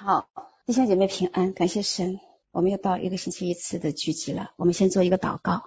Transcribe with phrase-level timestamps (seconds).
[0.00, 0.28] 好，
[0.64, 2.20] 弟兄姐妹平安，感谢神，
[2.52, 4.52] 我们又到一个星期一次的聚集了。
[4.54, 5.64] 我们先做一个祷告。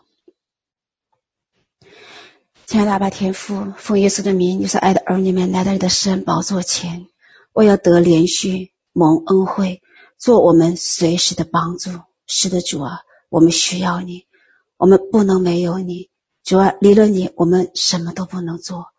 [2.65, 7.07] 亲爱的阿爸天父，奉耶稣的名，你是爱的儿女们来到你的施恩宝座前，
[7.51, 9.81] 我要得连续蒙恩惠，
[10.17, 11.91] 做我们随时的帮助。
[12.25, 14.27] 是的，主啊，我们需要你，
[14.77, 16.09] 我们不能没有你。
[16.41, 18.93] 主啊，离了你，我们什么都不能做。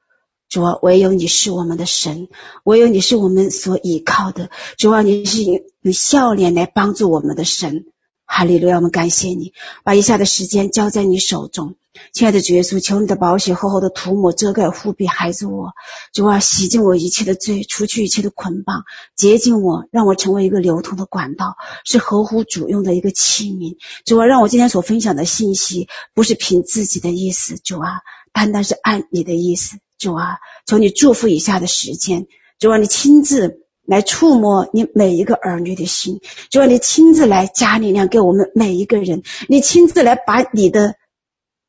[0.52, 2.28] 主啊，唯有你是我们的神，
[2.62, 4.50] 唯有你是我们所依靠的。
[4.76, 7.86] 主啊，你是以笑脸来帮助我们的神。
[8.26, 11.76] 哈利路亚，我们感谢你，把以下的时间交在你手中。
[12.12, 15.72] 亲爱的主耶稣，求你的宝血厚厚的涂抹遮盖护庇孩子我。
[16.12, 18.84] 主啊，洗净我一切的罪，除去一切的捆绑，
[19.16, 23.78] 洁净我，让我成为一个流通的管道，是合乎主用的一个器皿。
[24.04, 27.88] 主啊，让我今天所分享的信息不是凭自己的意思，主啊，
[28.34, 29.78] 单单是按你的意思。
[30.02, 32.26] 主啊，求你祝福以下的时间。
[32.58, 36.20] 主啊，你亲自来触摸你每一个儿女的心。
[36.50, 39.22] 主啊，你亲自来加力量给我们每一个人。
[39.48, 40.96] 你亲自来把你的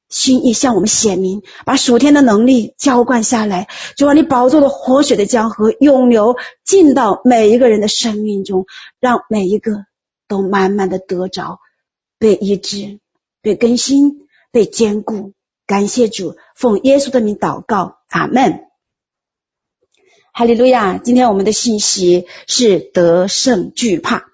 [0.09, 3.67] 心意向我们显明，把属天的能力浇灌下来。
[3.97, 6.35] 主啊，你宝座的活水的江河涌流
[6.65, 8.65] 进到每一个人的生命中，
[8.99, 9.85] 让每一个
[10.27, 11.59] 都慢慢的得着
[12.17, 12.99] 被医治、
[13.43, 15.33] 被更新、被坚固。
[15.65, 17.99] 感谢主，奉耶稣的名祷告。
[18.13, 18.65] 阿门，
[20.33, 20.99] 哈利路亚！
[20.99, 24.27] 今天我们的信息是得胜惧怕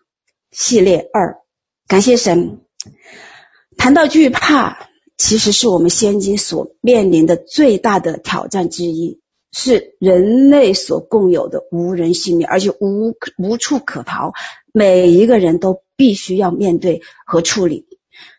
[0.52, 1.38] 系列二。
[1.88, 2.60] 感谢神。
[3.78, 9.22] 谈到惧怕，其实是我们现今所面临的最大的挑战之一，
[9.54, 14.34] 是人类所共有的无人幸免，而且无无处可逃，
[14.74, 17.88] 每一个人都必须要面对和处理。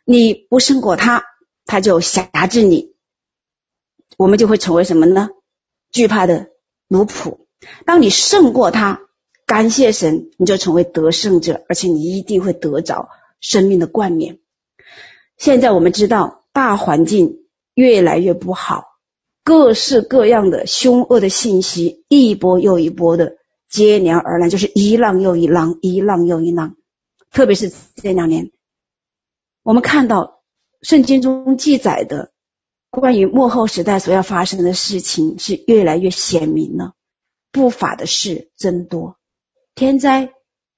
[0.04, 1.24] 你不胜过他，
[1.64, 2.89] 他就辖制你。
[4.20, 5.30] 我们就会成为什么呢？
[5.90, 6.50] 惧怕的
[6.88, 7.38] 奴仆。
[7.86, 9.00] 当你胜过他，
[9.46, 13.08] 感谢神，你就成为得胜者，而且你一定会得着
[13.40, 14.38] 生命的冠冕。
[15.38, 18.84] 现在我们知道，大环境越来越不好，
[19.42, 23.38] 各式各样的凶恶的信息一波又一波的
[23.70, 26.76] 接连而来，就是一浪又一浪，一浪又一浪。
[27.30, 28.50] 特别是这两年，
[29.62, 30.42] 我们看到
[30.82, 32.29] 圣经中记载的。
[32.90, 36.94] 关于幕后时代所要发生的事情是越来越显明了，
[37.52, 39.16] 不法的事增多，
[39.76, 40.32] 天灾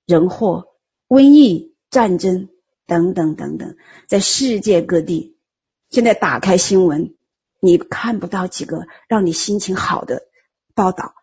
[0.05, 0.67] 人祸、
[1.09, 2.51] 瘟疫、战争
[2.87, 5.39] 等等等等，在世界各地，
[5.89, 7.15] 现在打开新闻，
[7.61, 10.25] 你看不到几个让你心情好的
[10.75, 11.15] 报道。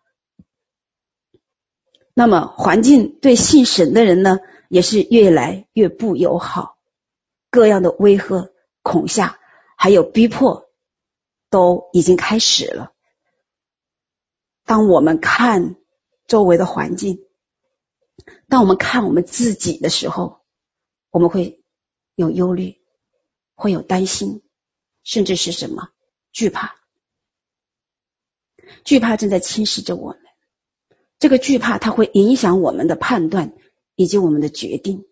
[2.14, 6.78] 那么环境对信神的人呢，也是越来越不友好，
[7.48, 8.50] 各样的威吓、
[8.82, 9.38] 恐吓，
[9.76, 10.68] 还有逼迫。
[11.50, 12.92] 都已经开始了。
[14.64, 15.76] 当我们看
[16.26, 17.24] 周围的环境，
[18.48, 20.40] 当我们看我们自己的时候，
[21.10, 21.62] 我们会
[22.14, 22.80] 有忧虑，
[23.54, 24.42] 会有担心，
[25.02, 25.88] 甚至是什么
[26.32, 26.76] 惧怕？
[28.84, 30.20] 惧怕正在侵蚀着我们。
[31.18, 33.52] 这个惧怕它会影响我们的判断
[33.96, 35.04] 以及我们的决定。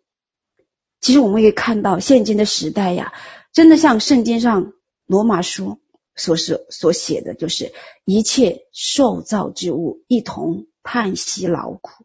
[1.01, 3.13] 其实我们可以看到，现今的时代呀，
[3.53, 4.73] 真的像圣经上
[5.05, 5.81] 罗马书。
[6.19, 7.73] 所是所写的就是
[8.05, 12.05] 一切受造之物一同叹息劳苦，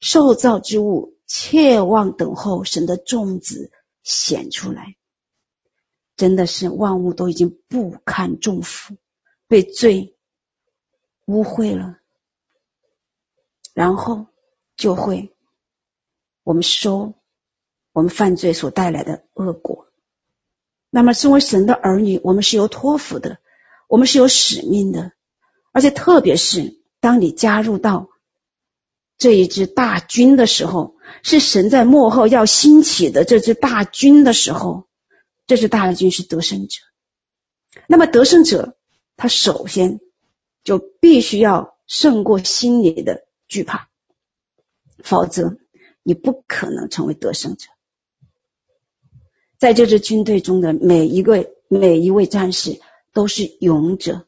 [0.00, 3.70] 受造之物切望等候神的众子
[4.02, 4.96] 显出来。
[6.16, 8.96] 真的是万物都已经不堪重负，
[9.48, 10.16] 被罪
[11.24, 11.98] 污秽了，
[13.72, 14.26] 然后
[14.76, 15.34] 就会
[16.44, 17.14] 我们收
[17.92, 19.91] 我们犯罪所带来的恶果。
[20.94, 23.38] 那么，身为神的儿女，我们是有托付的，
[23.88, 25.12] 我们是有使命的，
[25.72, 28.10] 而且特别是当你加入到
[29.16, 34.86] 这一支大军的时候，是神在幕后要兴起的这支大军的时候，
[35.46, 36.82] 这支大军是得胜者。
[37.86, 38.76] 那么，得胜者
[39.16, 39.98] 他首先
[40.62, 43.88] 就必须要胜过心里的惧怕，
[45.02, 45.56] 否则
[46.02, 47.68] 你不可能成为得胜者。
[49.62, 52.80] 在这支军队中的每一个每一位战士
[53.12, 54.26] 都是勇者，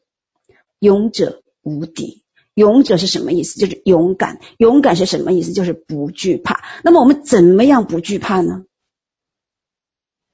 [0.79, 2.23] 勇者无敌。
[2.53, 3.59] 勇者是什么意思？
[3.59, 4.39] 就是勇敢。
[4.57, 5.51] 勇敢是什么意思？
[5.51, 6.63] 就是不惧怕。
[6.85, 8.63] 那么我们怎么样不惧怕呢？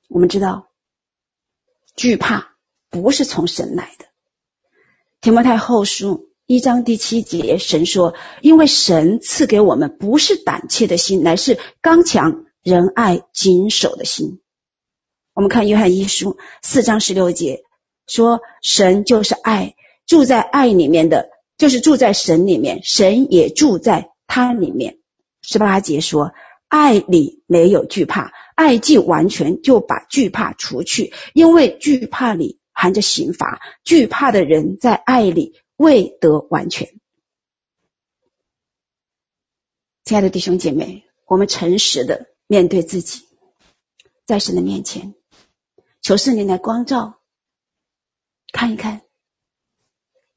[0.08, 0.70] 我们知道，
[1.96, 2.56] 惧怕
[2.92, 4.06] 不是从神来的。
[5.20, 8.14] 提摩太后书一章第七节，神说
[8.44, 14.42] ：“因为神赐给我们不是胆怯的心，乃是刚强、仁爱、谨守的心。”
[15.42, 17.64] 我们看约翰一书四章十六节
[18.06, 25.00] 说：“神就是爱，住在爱里面的，就是住在神里面，神也住在他里面。
[25.42, 26.32] 十八节说
[26.70, 36.88] ：“爱里没有惧怕，爱既完全，就把惧怕除去，因为惧怕里含着刑罚，惧怕的人在爱里未得完全。”
[40.06, 43.24] 亲爱的弟兄姐妹，我们诚实的面对自己，
[44.28, 45.16] 在神的面前，
[46.02, 47.20] 求圣灵来光照，
[48.52, 49.02] 看一看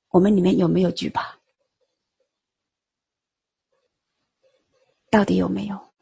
[0.09, 1.39] 我们里面有没有惧怕。
[5.11, 5.93] 到底有没有？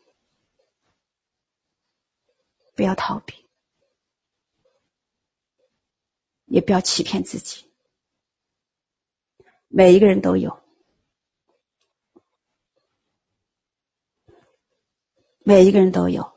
[2.75, 3.47] 不要逃避，
[6.47, 7.71] 也不要欺骗自己。
[9.69, 10.61] 每一个人都有，
[15.45, 16.32] 每一个人都有。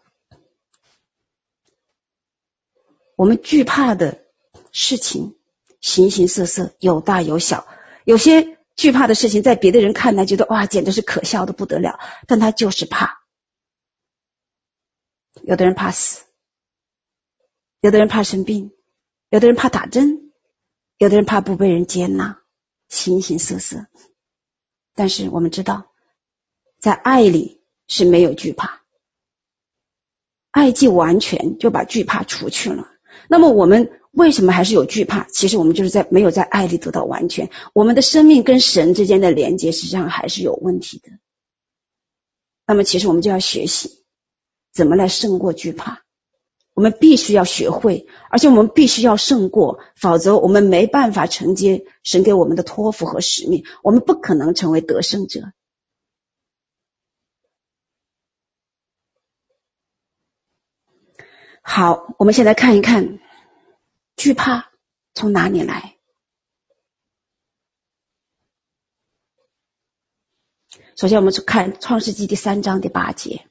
[3.15, 4.23] 我们惧怕的
[4.71, 5.35] 事情，
[5.81, 7.67] 形形色色，有大有小，
[8.03, 8.53] 有些。
[8.75, 11.97] 惧怕的事情，在别的人看来，觉得哇，简直是可笑的不得了。
[12.27, 13.21] 但他就是怕。
[15.43, 16.25] 有的人怕死，
[17.79, 18.73] 有的人怕生病，
[19.29, 20.33] 有的人怕打针，
[20.97, 22.41] 有的人怕不被人接纳，
[22.89, 23.87] 形形色色。
[24.93, 25.89] 但是我们知道，
[26.77, 28.81] 在爱里是没有惧怕，
[30.51, 32.91] 爱既完全，就把惧怕除去了。
[33.29, 33.91] 那么我们。
[34.15, 35.27] 为什么还是有惧怕？
[35.29, 41.09] 其实我们就是在没有在爱里得到完全，我们的生命跟神之间的连接实际上还是有问题的。
[42.65, 44.05] 那么，其实我们就要学习
[44.73, 46.03] 怎么来胜过惧怕。
[46.73, 55.51] 我们必须要学会，而且我们必须要胜过，否则我们没办法承接神给我们的托付和使命，我们不可能成为得胜者。
[61.75, 63.19] 好，我们先来看一看。
[64.15, 64.71] 惧怕
[65.13, 65.97] 从哪里来？
[70.95, 73.45] 首先，我们去看《创世纪》第三章第八节：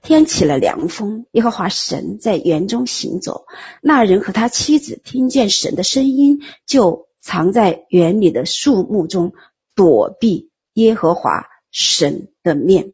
[0.00, 3.48] 天起了凉风，耶和华神在园中行走，
[3.82, 9.32] 那人和他妻子听见神的声音，就藏在园里的树木中，
[9.74, 12.92] 躲避耶和华神的面。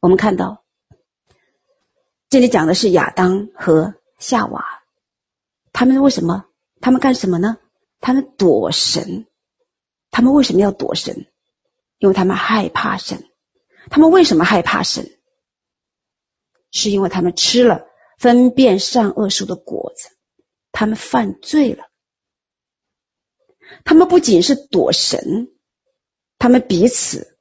[0.00, 0.64] 我们看到，
[2.30, 4.64] 这里讲的是亚当和夏娃。
[5.72, 6.44] 他们为什么？
[6.80, 7.58] 他们干什么呢？
[8.00, 9.26] 他们躲神。
[10.12, 11.26] 他们为什么要躲神？
[11.98, 13.28] 因为他们害怕神。
[13.90, 15.10] 他们为什么害怕神？
[16.70, 17.86] 是因为他们吃了
[18.16, 20.10] 分辨善恶树的果子，
[20.70, 21.88] 他们犯罪了。
[23.84, 25.48] 他们不仅是躲神，
[26.38, 27.36] 他们彼此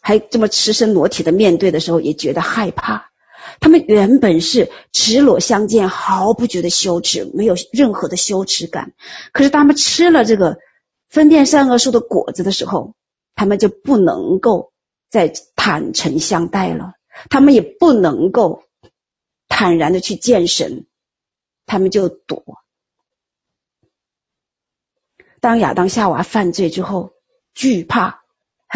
[0.00, 3.10] 还这么赤身裸体的面对的时候，也觉得害怕。
[3.60, 8.92] 他们原本是赤裸相见，毫不觉得羞耻，没有任何的羞耻感。
[9.32, 10.58] 可是他们吃了这个
[11.08, 12.94] 分辨善恶树的果子的时候，
[13.34, 14.72] 他们就不能够
[15.10, 16.94] 再坦诚相待了，
[17.30, 18.64] 他们也不能够
[19.48, 20.86] 坦然的去见神，
[21.64, 22.44] 他们就躲。
[25.40, 27.12] 当亚当夏娃犯罪之后，
[27.54, 28.25] 惧怕。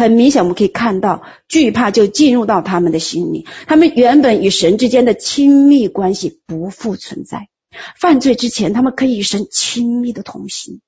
[0.01, 3.47] 很明显，我们可以看到，惧怕就进入到他们的心里。
[3.67, 7.49] 他们原本与神之间的亲密关系不复存在。
[7.95, 10.79] 犯罪之前，他们可以与神亲密的同行；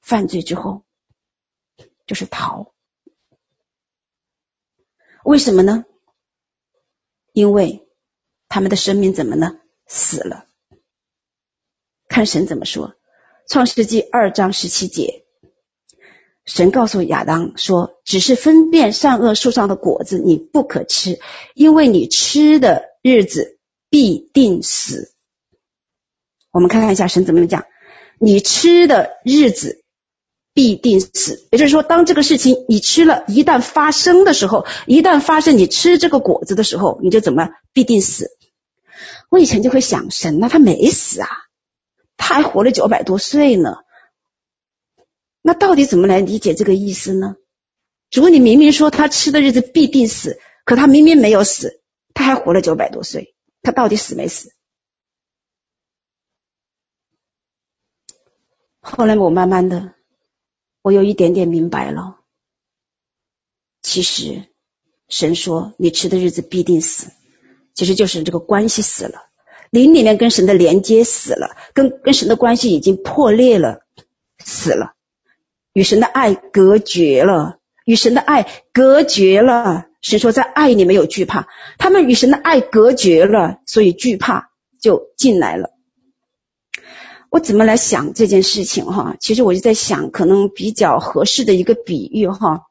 [0.00, 0.84] 犯罪之后，
[2.06, 2.72] 就是逃。
[5.24, 5.84] 为什么呢？
[7.32, 7.86] 因为
[8.48, 9.60] 他们的生命怎么呢？
[9.86, 10.46] 死了。
[12.08, 12.88] 看神怎么说，
[13.48, 15.21] 《创世纪》二章十七节。
[16.44, 21.20] 神告诉亚当说：“只是分辨善恶树上的果子，你不可吃，
[21.54, 23.58] 因为你吃的日子
[23.88, 25.12] 必定死。”
[26.50, 27.64] 我们看看一下神怎么讲
[28.18, 29.84] ：“你吃的日子
[30.52, 38.30] 必定死。”也就是说，当这个事情你吃了，一旦发生的时候，一旦发生你吃这个果子的时候，你就怎么必定死？
[39.30, 41.28] 我以前就会想，神那他没死啊，
[42.16, 43.76] 他还活了九百多岁呢。
[45.42, 47.36] 那到底怎么来理解这个意思呢？
[48.12, 51.82] 如果你明明说他吃的日子必定死，可他明明没有死，
[52.14, 54.52] 他还活了九百多岁，他到底死没死？
[58.80, 59.94] 后来我慢慢的，
[60.82, 62.20] 我有一点点明白了。
[63.80, 64.44] 其实
[65.08, 67.10] 神说你吃的日子必定死，
[67.74, 69.30] 其实就是这个关系死了，
[69.70, 73.86] 灵里面跟神的连接死了，跟跟神的关系已经破裂了，
[74.38, 74.94] 死了。
[75.72, 79.86] 与神的爱隔绝了，与神的爱隔绝了。
[80.00, 81.46] 神说，在爱里没有惧怕，
[81.78, 84.50] 他们与神的爱隔绝了，所以惧怕
[84.80, 85.70] 就进来了。
[87.30, 89.16] 我怎么来想这件事情哈？
[89.20, 92.66] 其实我就在想，可能比较合适的一个比喻哈。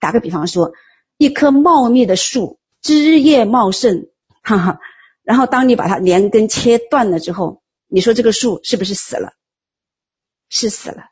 [0.00, 0.72] 打个比方说，
[1.18, 4.08] 一棵茂密的树，枝叶茂盛，
[4.42, 4.80] 哈哈。
[5.22, 9.34] 然后当你把它连根切断了之后，你说这个树是不是死了？
[10.48, 11.04] 是死了。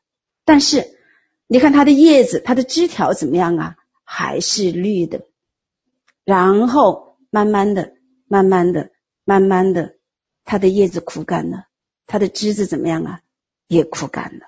[0.45, 0.99] 但是
[1.53, 3.77] 你看它的叶子、它的枝条怎么样啊？
[4.05, 5.27] 还是绿的。
[6.25, 7.93] 然后慢慢的、
[8.27, 8.89] 慢慢的、
[9.27, 9.97] 慢慢的，
[10.47, 11.67] 它的叶子枯干了，
[12.07, 13.21] 它的枝子怎么样啊？
[13.69, 14.47] 也枯干了。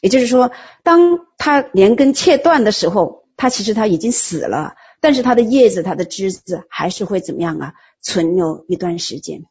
[0.00, 0.50] 也就是说，
[0.82, 7.74] 当它连根切断的时候，它其实它已经死了，但是它的叶子、它的枝子还是会怎么样啊？
[8.00, 9.44] 存留一段时间。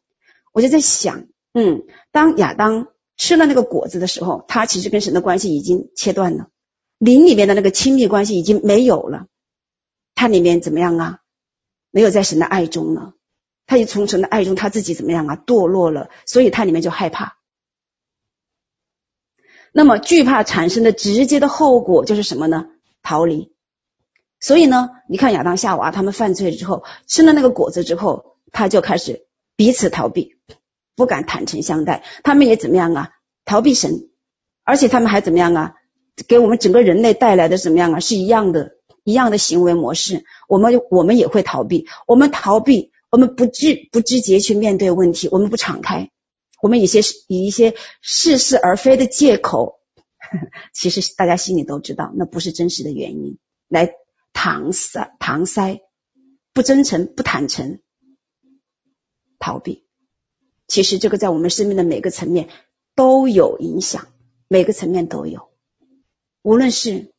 [0.52, 6.48] 我就在想，嗯，当亚当吃了那个果子的时候，他其实跟神的关系已经切断了，
[6.96, 9.26] 灵里面的那个亲密关系已经没有了。
[10.14, 11.18] 他里面怎么样啊？
[11.90, 13.14] 没有在神的爱中了，
[13.66, 15.36] 他一从神的爱中，他自己怎么样啊？
[15.36, 17.38] 堕落了，所以他里面就害怕。
[19.72, 22.66] 那么惧怕产生的直接的后果就是什么呢？
[23.02, 23.52] 逃离。
[24.40, 30.36] 所以呢，你看亚当夏娃他们犯罪之后，吃了那个果子之后，他就开始彼此逃避，
[30.98, 32.02] 不敢坦诚相待。
[32.24, 33.10] 他们也怎么样啊？
[33.44, 34.10] 逃避神，
[34.64, 35.74] 而且他们还怎么样啊？
[36.26, 38.00] 给我们整个人类带来的怎么样啊？
[38.00, 38.72] 是一样的，
[39.04, 40.24] 一样的行为模式。
[40.48, 46.10] 我们我们也会逃避，我们逃避，我们不知不知节去面对问题，我们不敞开。
[46.60, 49.78] 我们有些以一些似是而非的借口，
[50.74, 53.38] 其实大家心里都知道，那不是真实的原因，
[53.68, 53.94] 来
[54.34, 55.80] 搪塞、搪塞，
[56.52, 57.78] 不真诚、不坦诚，
[59.38, 59.87] 逃避。
[60.68, 62.48] 其实这个在我们生命的每个层面
[62.94, 64.06] 都有影响，
[64.46, 65.48] 每个层面都有。
[66.42, 67.12] 无论是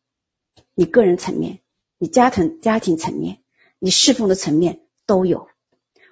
[0.73, 1.59] 你个人层面、
[1.97, 3.39] 你家庭家庭层面、
[3.79, 5.49] 你侍奉的层面都有。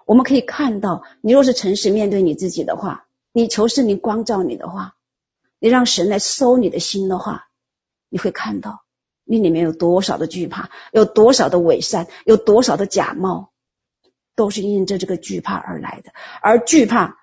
[0.05, 3.05] 我们可以看到，你若是诚实面对你自己的话。
[3.33, 4.95] 你求圣灵光照你的话，
[5.59, 7.49] 你让神来搜你的心的话，
[8.09, 8.81] 你会看到
[9.25, 13.51] 你里面有多少的惧怕，有多少的伪善，有多少的假冒，
[14.35, 16.13] 都是因着这个惧怕而来的。
[16.41, 17.19] 而惧怕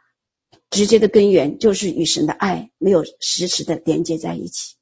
[0.70, 4.76] 直接的根源就是与神的爱没有实时的连接在一起。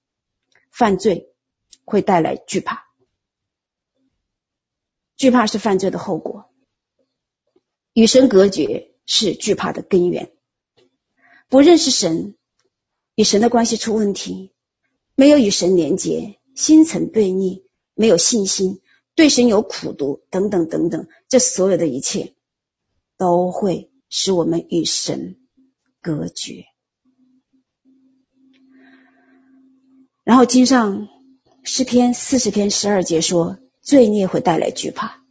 [0.71, 1.35] 犯罪
[1.85, 2.87] 会带来惧怕，
[5.17, 6.51] 惧怕是犯罪的后果，
[7.93, 10.33] 与神隔绝是惧怕的根源。
[11.49, 12.37] 不认识神，
[13.15, 14.55] 与神的关系出问题，
[15.15, 18.81] 没有与神连结，心存对逆，没有信心，
[19.15, 22.35] 对神有苦毒等等等等，这所有的一切
[23.19, 25.37] 都会使我们与神
[26.03, 26.67] 隔绝。
[30.25, 31.09] 然后经上
[31.63, 35.23] 诗篇四十篇十二节说，罪孽会带来惧怕。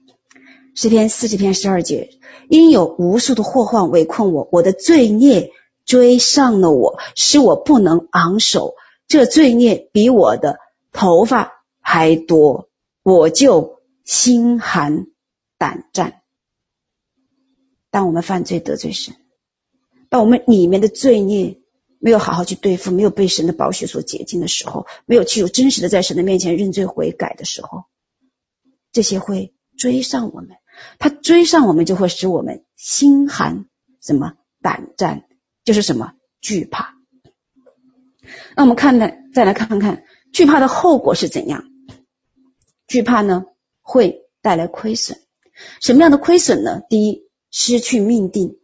[0.74, 2.18] 诗篇四十篇十二节，
[2.50, 5.52] 因有无数的祸患围困我，我的罪孽。
[5.84, 8.76] 追上了我，使我不能昂首。
[9.08, 10.60] 这罪孽比我的
[10.92, 12.70] 头发还多，
[13.02, 15.08] 我就心寒
[15.58, 16.22] 胆战。
[17.90, 19.16] 当我们犯罪得罪神，
[20.12, 21.58] 当我们里面的罪孽
[21.98, 27.86] 没有好好去对付，没有被神的宝血所洁净的时候，没有去有真实的在神的面前认罪悔改的时候，
[28.92, 30.58] 这些会追上我们。
[31.00, 33.66] 他追上我们，就会使我们心寒
[34.02, 35.24] 什么胆战。
[35.64, 36.96] 就是什么惧怕？
[38.56, 40.04] 那我们看呢，再来看看
[40.34, 41.66] 惧怕的后果是怎样？
[42.88, 43.46] 惧怕呢，
[43.82, 45.20] 会带来亏损。
[45.80, 46.82] 什么样的亏损呢？
[46.90, 48.58] 第一，失去命定。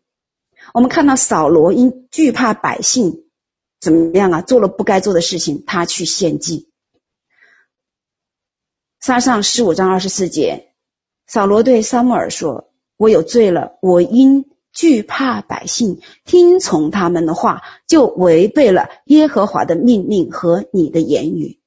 [0.73, 3.25] 我们看到扫罗因惧怕百姓
[3.79, 6.69] 怎么样啊，做了不该做的事情，他去献祭。
[8.99, 10.73] 撒上十五章二十四节，
[11.27, 21.59] 扫罗对撒母耳说：“我有罪了，我因。”惧怕百姓，听从他们的话，就违背了耶和华的命令和你的言语。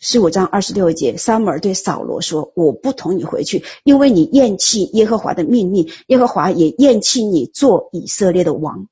[0.00, 8.88] 十五章二十六节，撒母耳对扫罗说：“我不同你回去，因为你厌弃耶和华的命令，耶和华也厌弃你做以色列的王。”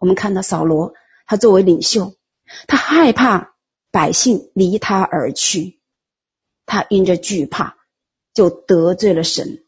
[0.00, 0.94] 我们看到扫罗，
[1.26, 2.14] 他作为领袖，
[2.66, 3.54] 他害怕
[3.90, 5.78] 百姓离他而去，
[6.64, 7.76] 他因着惧怕，
[8.32, 9.62] 就得罪了神。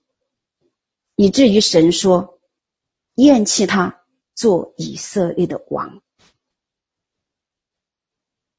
[1.16, 2.38] 以至于神说
[3.14, 4.00] 厌弃他
[4.34, 6.00] 做以色列的王，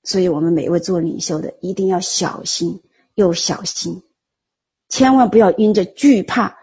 [0.08, 2.80] 所以我们每一位做领袖的一定要小心
[3.14, 4.04] 又小心，
[4.88, 6.58] 千万不要因着惧怕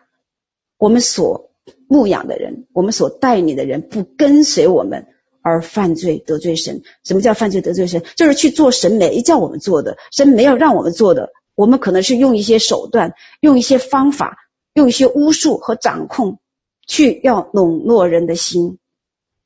[0.79, 1.51] 我们所
[1.87, 5.09] 牧养的人，我们所带领的人不跟随我们
[5.43, 6.83] 而犯罪得罪神。
[7.05, 8.03] 什么叫犯罪得罪神？
[8.17, 14.39] 就是去做神没叫我们做的，神没有让我们做的，我们可能是用一些手段，用一些方法。
[14.77, 16.41] 用一些巫术和掌控
[16.85, 18.81] 去要笼络人的心，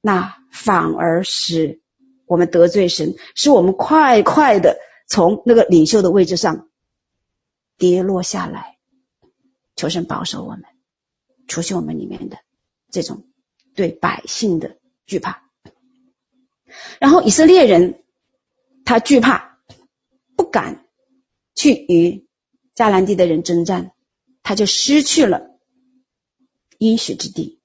[0.00, 1.82] 那反而使
[2.28, 6.68] 我们得罪神，使我们快快的从那个领袖的位置上
[7.76, 8.76] 跌落下来。
[9.74, 10.64] 求神保守我们，
[11.46, 12.38] 除去我们里面的
[12.90, 13.24] 这种
[13.74, 15.48] 对百姓的惧怕。
[16.98, 18.02] 然后以色列人
[18.84, 19.60] 他惧怕，
[20.36, 20.84] 不敢
[21.54, 22.26] 去与
[22.74, 23.92] 迦南地的人征战，
[24.42, 25.58] 他就失去了
[26.78, 27.60] 应许之地。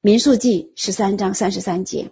[0.00, 2.10] 民数记十三章三十三节，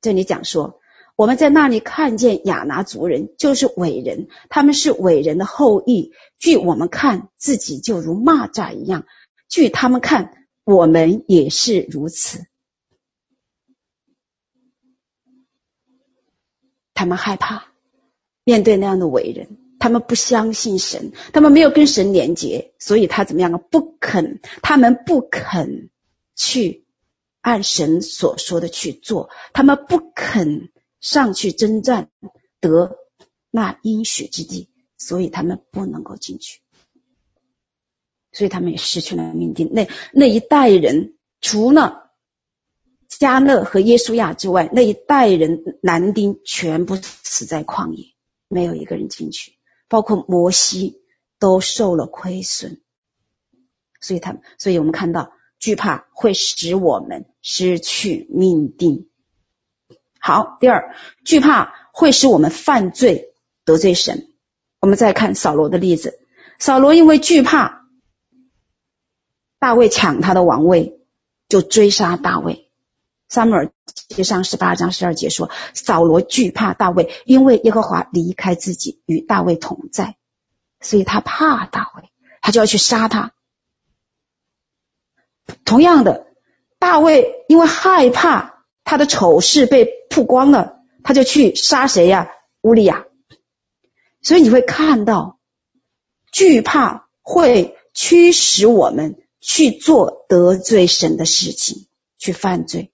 [0.00, 0.80] 这里讲说，
[1.22, 6.10] 我们在那里看见亚拿族人，就是伟人，他们是伟人的后裔。
[6.40, 9.02] 据我们看，自己就如蚂蚱一样；
[9.48, 12.44] 据他们看，我们也是如此。
[16.92, 17.66] 他们害怕
[18.42, 23.58] 面对那样的伟人，他们不相信神，他们没有跟神连结，所以他怎么样啊？
[23.58, 25.88] 不肯，他们不肯
[26.34, 26.84] 去
[27.40, 30.72] 按神所说的去做，他们不肯
[31.02, 32.10] 上去征战
[32.60, 32.96] 得
[33.50, 36.62] 那应许之地，所以他们不能够进去，
[38.32, 39.70] 所以他们也失去了命定。
[39.74, 42.00] 那那一代人除了。
[43.18, 48.14] 加勒和耶稣亚之外，那一代人男丁全部死在旷野，
[48.48, 51.02] 没有一个人进去，包括摩西
[51.38, 52.80] 都受了亏损。
[54.00, 59.10] 所以他们，所以我们看到惧怕会使我们失去命定。
[60.24, 64.28] 好，第二，惧怕会使我们犯罪得罪神。
[64.78, 66.20] 我们再看扫罗的例子，
[66.60, 67.88] 扫罗因为惧怕
[69.58, 71.00] 大卫抢他的王位，
[71.48, 72.70] 就追杀大卫。
[73.28, 73.72] 撒母耳
[74.08, 80.16] 记上十八章十二节说，扫罗惧怕大卫，因为耶和华离开自己，与大卫同在，
[80.80, 83.32] 所以他怕大卫，他就要去杀他。
[85.64, 86.28] 同样的，
[86.78, 88.51] 大卫因为害怕
[88.84, 92.30] 他的丑事被曝光了，他就去杀谁呀？
[92.62, 93.06] 乌利亚。
[94.20, 95.38] 所以你会看到，
[96.30, 101.86] 惧怕会驱使我们去做得罪神的事情，
[102.18, 102.90] 去犯罪。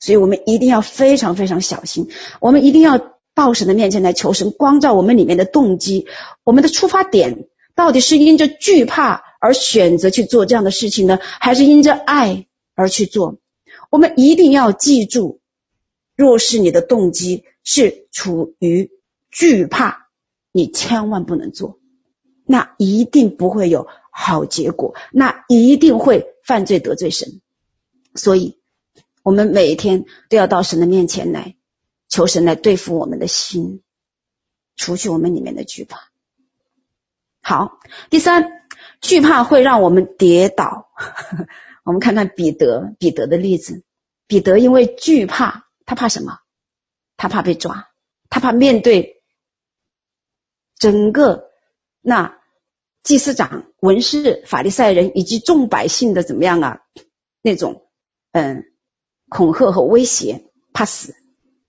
[0.00, 2.08] 所以我们一定要非常非常小心，
[2.40, 6.06] 我们一定要到神的面前来求神光照我们里面的动机，
[6.44, 13.38] 我们的出发点到底是因着惧怕而选择去做这样的事情呢，还是因着爱而去做？
[13.90, 15.40] 我们一定要记住，
[16.16, 18.90] 若是你的动机是处于
[19.30, 20.08] 惧怕，
[20.52, 21.78] 你千万不能做，
[22.44, 27.40] 那一定不会有好结果，那一定会犯罪得罪神。
[28.14, 28.58] 所以。
[29.24, 31.56] 我们每一天都要到神的面前来，
[32.10, 33.80] 求神来对付我们的心，
[34.76, 36.10] 除去我们里面的惧怕。
[37.40, 38.66] 好，第三，
[39.00, 40.90] 惧怕会让我们跌倒。
[40.94, 41.46] 呵呵
[41.84, 43.84] 我们看看彼得，彼得的例子。
[44.26, 46.40] 彼得因为惧怕，他怕什么？
[47.16, 47.88] 他怕被抓，
[48.28, 49.22] 他怕面对
[50.76, 51.50] 整个
[52.00, 52.40] 那
[53.02, 56.80] 祭司长、文士、法利赛人以及众百姓的怎么样啊？
[57.40, 57.86] 那种
[58.32, 58.70] 嗯。
[59.26, 61.16] 恐吓和威胁，怕死，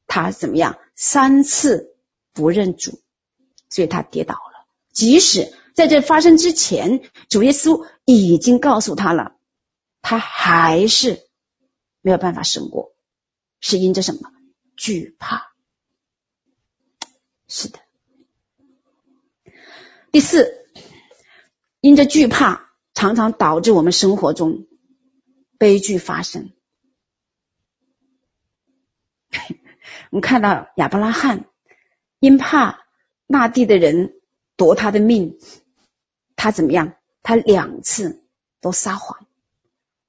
[0.06, 0.78] 他怎么样？
[0.94, 1.96] 三次
[2.32, 3.00] 不认主，
[3.70, 4.68] 所以他跌倒了。
[4.92, 9.38] 即使在这发生之前，主耶稣已经告诉他了，
[10.08, 11.28] 他还是
[12.02, 12.94] 没有办法胜过，
[13.60, 14.32] 是因着什么？
[14.78, 15.52] 惧怕。
[17.48, 17.80] 是的。
[20.12, 20.70] 第四，
[21.80, 24.68] 因着惧怕，常常导致我们生活中
[25.58, 26.54] 悲剧发生。
[30.12, 31.50] 我们看到亚伯拉罕
[32.20, 32.86] 因怕
[33.26, 34.14] 那地的人
[34.56, 35.40] 夺他的命，
[36.36, 36.96] 他怎么样？
[37.24, 38.24] 他两次
[38.62, 39.26] 都撒谎，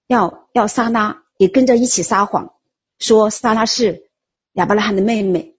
[0.07, 2.55] 要要撒拉也跟着一起撒谎，
[2.99, 4.11] 说撒拉是
[4.53, 5.57] 亚伯拉罕的妹妹。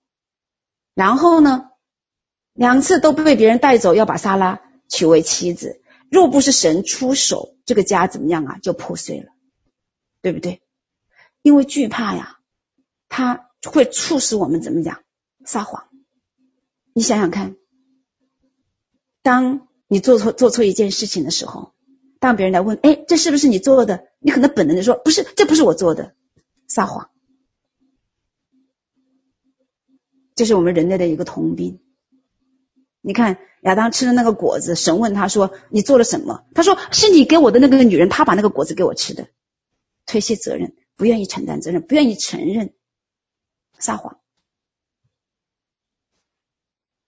[0.94, 1.70] 然后呢，
[2.54, 5.82] 两次都被别人带走，要把撒拉娶为妻子。
[6.10, 8.58] 若不是神出手，这个家怎么样啊？
[8.62, 9.28] 就破碎了，
[10.22, 10.62] 对不对？
[11.42, 12.40] 因为惧怕呀，
[13.10, 13.46] 他。
[13.66, 15.02] 会促使我们怎么讲？
[15.44, 15.88] 撒谎。
[16.94, 17.58] 你想想看，
[19.24, 21.74] 当你做错做错一件事情的时候，
[22.20, 24.07] 当别人来问，哎，这是不是你做的？
[24.20, 26.16] 你可能本能的说，不是，这不是我做的，
[26.68, 27.10] 撒谎。
[30.36, 31.80] 这是我们人类的一个通病。
[33.02, 39.28] 你看亚当吃的那个果子，神问他说：“你做了什么？”他说：“是你给我的那个女人，她把那个果子给我吃的。”
[40.06, 42.74] 推卸责任，不愿意承担责任，不愿意承认。
[43.80, 44.20] 撒谎，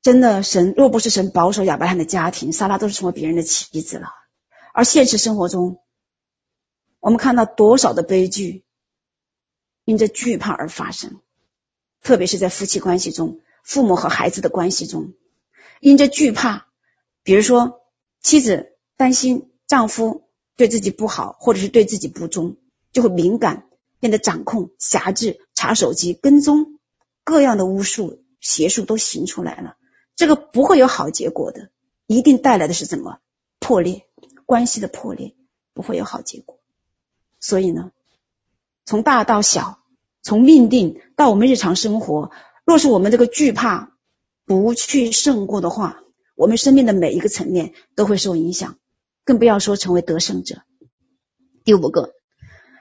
[0.02, 4.10] 真的神若不是神保守亚伯拉罕的家庭，撒拉都是成为别人的妻子了。
[4.74, 5.82] 而现实生活中，
[7.00, 8.64] 我们看到多少的悲剧，
[9.86, 11.22] 因着惧怕而发生，
[12.02, 15.14] 特别是在夫妻关系中，父母和孩子的关系中，
[15.80, 16.68] 因着惧怕，
[17.24, 17.82] 比如说
[18.22, 22.58] 妻子担心丈夫对自己不好，或者是对自己不忠，
[22.92, 26.80] 就会敏感，变得掌控、辖制、查手机、跟踪，
[27.24, 29.78] 各样的巫术、邪术都行出来了。
[30.18, 31.70] 这个不会有好结果的，
[32.08, 33.20] 一定带来的是什么？
[33.60, 34.06] 破裂，
[34.46, 35.34] 关系的破裂，
[35.74, 36.59] 不会有好结果。
[37.40, 37.92] 所以呢，
[38.86, 39.80] 从大到小，
[40.22, 42.32] 从命定到我们日常生活，
[42.66, 43.98] 若是我们这个惧怕
[44.46, 46.02] 不去胜过的话，
[46.36, 48.78] 我们生命的每一个层面都会受影响，
[49.24, 50.64] 更不要说成为得胜者。
[51.64, 52.14] 第五个，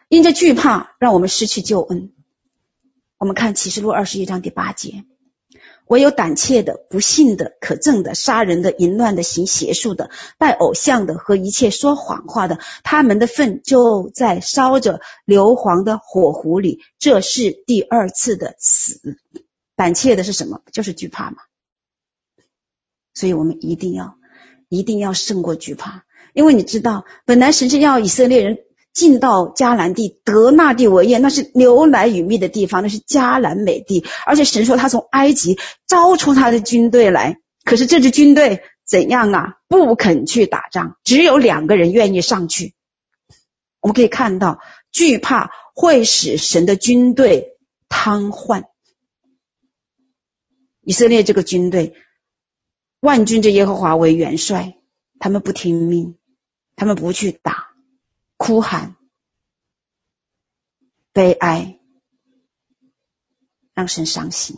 [0.08, 2.12] 因着惧怕，让我们失去救恩。
[3.18, 5.04] 我们看启示录二十一章第八节。
[5.88, 16.80] 唯有胆怯的、不信的、可憎的、杀人的、淫乱的、行邪术的、拜偶像的和一切说谎话的，他们的份就在烧着硫磺的火壶里。
[16.98, 19.18] 这是第二次的死。
[19.74, 20.60] 胆怯的是什么？
[20.72, 21.38] 就是惧怕嘛。
[23.14, 24.16] 所以我们一定要，
[24.68, 28.58] 一定要胜过惧怕，因为你知道，本来神是要以色列人。
[28.92, 34.04] 进到迦南地得那地为业，那是牛奶与蜜的地方，那是迦南美地。
[34.26, 39.54] 而且神说他从埃及招出他的军队来，可是这支军队怎样啊？
[39.68, 42.74] 不肯去打仗，只有两个人愿意上去。
[43.80, 44.58] 我们可以看到，
[44.90, 48.64] 惧怕会使神的军队瘫痪。
[50.82, 51.94] 以色列这个军队，
[52.98, 54.74] 万军之耶和华为元帅，
[55.20, 56.16] 他们不听命，
[56.74, 57.67] 他们不去打。
[58.38, 58.96] 哭喊、
[61.12, 61.78] 悲哀，
[63.74, 64.56] 让神伤心。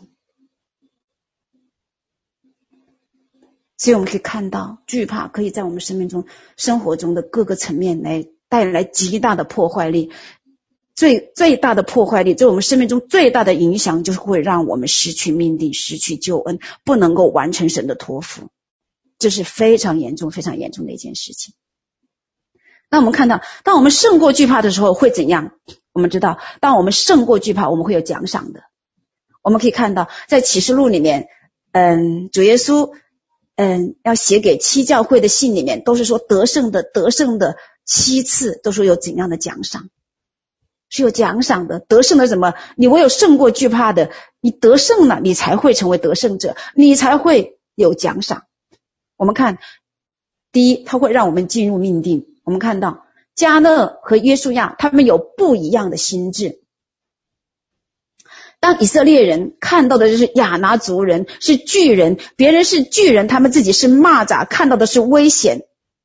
[3.77, 10.13] 所以我们可以看到，惧怕可以在我们生命中、生活中的各个层面来带来极大的破坏力。
[10.95, 18.51] 最最大的破坏力，在我们生命中最大的影响，就是会让我们失去命定、失去救恩，不能够完成神的托付。
[19.19, 21.55] 这是非常严重、非常严重的一件事情。
[22.91, 25.53] 那我们看到，当我们胜过惧怕的时候会怎样？
[25.93, 28.63] 我们知道，当我们胜过惧怕，我们会有奖赏的。
[29.43, 31.29] 我们可以看到，在启示录里面，
[31.73, 32.93] 嗯，主耶稣，
[33.57, 39.89] 嗯，要写给七教会的信里面，都是说得胜的，得胜的七次，都说有怎样的奖赏，
[40.89, 41.79] 是有奖赏的。
[41.79, 42.55] 得胜的什么？
[42.77, 48.45] 你唯有胜过惧怕的，你得胜了，你才会成为得胜者，你才会有奖赏。
[49.17, 49.59] 我们看，
[50.53, 52.30] 第一，它会让我们进入命定。
[52.45, 56.61] 我们看到加勒和约书亚，他们有不一样的心智。
[58.61, 65.63] 当以色列人看到的就是亚拿族人是巨人，别人是巨人，他们自己是蚂蚱，看到的是危险。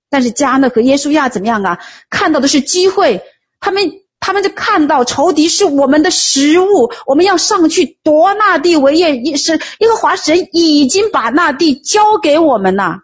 [0.10, 1.80] 但是加勒和约书亚怎么样啊？
[2.10, 3.24] 看到的是机会，
[3.60, 9.36] 他们他们就看到仇敌是我们的食物，我们要上去夺那地为业。
[9.36, 13.00] 是耶和华神已经把那地交给我们了，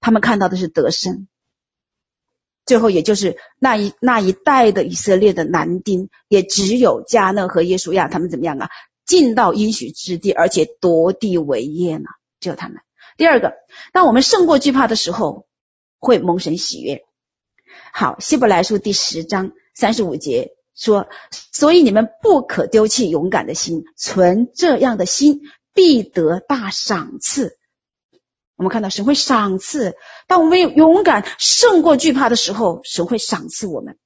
[0.00, 1.28] 他们看到的是得胜。
[2.66, 8.68] 最后，也就是那一那一代的以色列的男丁，也只有迦勒和耶书亚，他们怎么样啊？
[9.06, 12.06] 进到应许之地，而且夺地为业呢？
[12.40, 12.78] 只有他们。
[13.16, 13.54] 第二个，
[13.92, 15.46] 当我们胜过惧怕的时候，
[16.00, 17.04] 会蒙神喜悦。
[17.92, 21.08] 好，希伯来书第十章三十五节说
[21.52, 27.56] ：“所以你们不可丢弃勇敢的心，存这样的心，必得大赏赐。”
[28.56, 33.98] 我们看到神会赏赐，当我们勇敢胜过惧怕的时候，神会赏赐我们。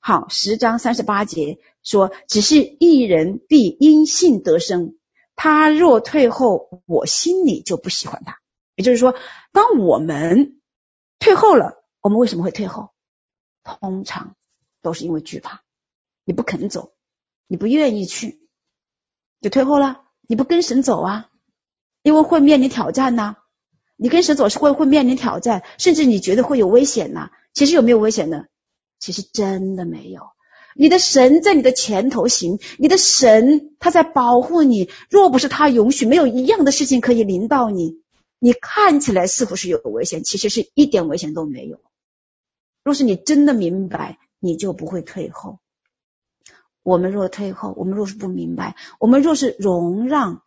[0.00, 4.96] 好，十章三十八节说：“只是一人必因信得生，
[5.36, 8.38] 他若退后，我心里就不喜欢他。”
[8.76, 9.14] 也就是说，
[9.52, 10.60] 当我们
[11.18, 12.90] 退后了，我们为什么会退后？
[13.62, 14.36] 通常
[14.80, 15.62] 都是因为惧怕，
[16.24, 16.94] 你不肯走，
[17.46, 18.40] 你不愿意去，
[19.42, 20.04] 就退后了。
[20.26, 21.28] 你不跟神走啊，
[22.02, 23.36] 因为会面临挑战呐。
[24.00, 27.30] 你跟神总是会会面临挑战，甚至你觉得会有危险呐？
[27.52, 28.44] 其实有没有危险呢？
[29.00, 30.28] 其实真的没有。
[30.76, 34.88] 你的神在你的前头行，你的神他在保护你。
[35.10, 38.00] 若不是他允许，没有一样的事情可以临到你。
[38.38, 41.80] 你看起来似乎是有危险，其实是一点危险都没有。
[42.84, 45.58] 若是你真的明白，你就不会退后。
[46.84, 50.42] 我们若退后，我们若是不明白，我们若是容让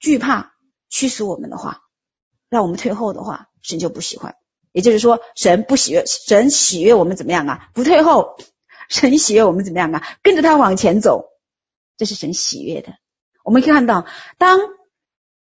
[0.00, 0.54] 惧怕
[0.88, 1.83] 驱使我们的话。
[2.54, 4.36] 让我们退后的话，神就不喜欢。
[4.70, 7.68] 也就是说，神不喜悦，神喜悦我们怎么样啊？
[7.74, 8.36] 不退后，
[8.88, 10.06] 神喜悦我们怎么样啊？
[10.22, 11.30] 跟着他往前走，
[11.96, 12.94] 这是神喜悦的。
[13.42, 14.06] 我们可以看到，
[14.38, 14.60] 当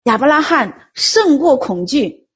[0.04, 2.26] 亚伯拉罕胜过恐惧，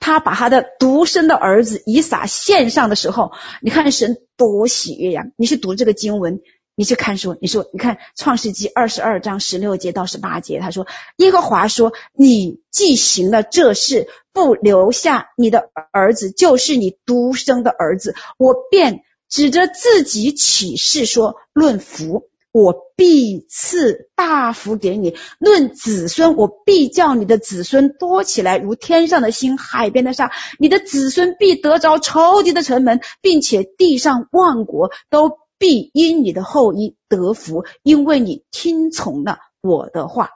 [0.00, 5.26] 他把他的独生的儿子以撒献上的时候，你看神多喜悦呀！
[5.36, 6.40] 你是读这个经文，
[6.74, 10.86] 你去看书，你说，你看创世纪二十二章十六节到十八节，他说
[11.18, 30.32] 耶和华说，你既行了这事，不留下你的儿子，就是你独生的儿子，我便指着自己起誓说，论福，我必赐大福给你；论子孙，我必叫你的子孙多起来，如天上的星，海边的沙。
[30.58, 35.41] 你的子孙必得着仇敌的城门，并且地上万国都。
[35.62, 40.30] 必因你的后裔得福，因为你听从了我的话。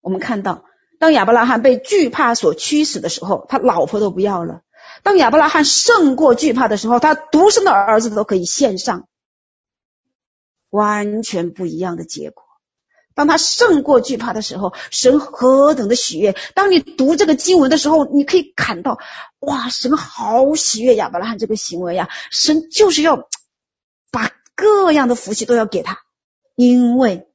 [0.00, 0.64] 我们看到，
[0.98, 4.62] 当亚伯拉罕被惧怕所驱使的时候，他老婆都不要了；
[5.02, 9.06] 当亚伯拉罕胜过惧怕的时候，他独生的儿子都可以献上，
[10.70, 12.45] 完全不一样的结果。
[13.16, 16.36] 当他胜过惧怕的时候，神何等的喜悦！
[16.54, 18.98] 当你读这个经文的时候，你可以看到，
[19.40, 22.10] 哇，神好喜悦亚伯拉罕这个行为呀！
[22.30, 23.26] 神就是要
[24.12, 26.02] 把各样的福气都要给他，
[26.54, 27.26] 因为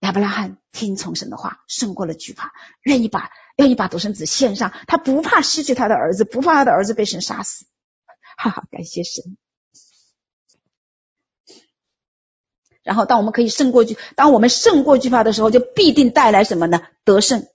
[0.00, 7.64] 亚伯拉罕听从神的话，胜过了惧怕，愿意把愿意把独生子献上，他不怕失去他的儿子，不怕他的儿子被神杀死，
[8.36, 9.38] 哈哈，感谢神。
[12.86, 16.82] 然后，当我们可以胜过惧，当我们胜过惧怕的时候，就必定带来什么呢？
[17.04, 17.48] 得胜，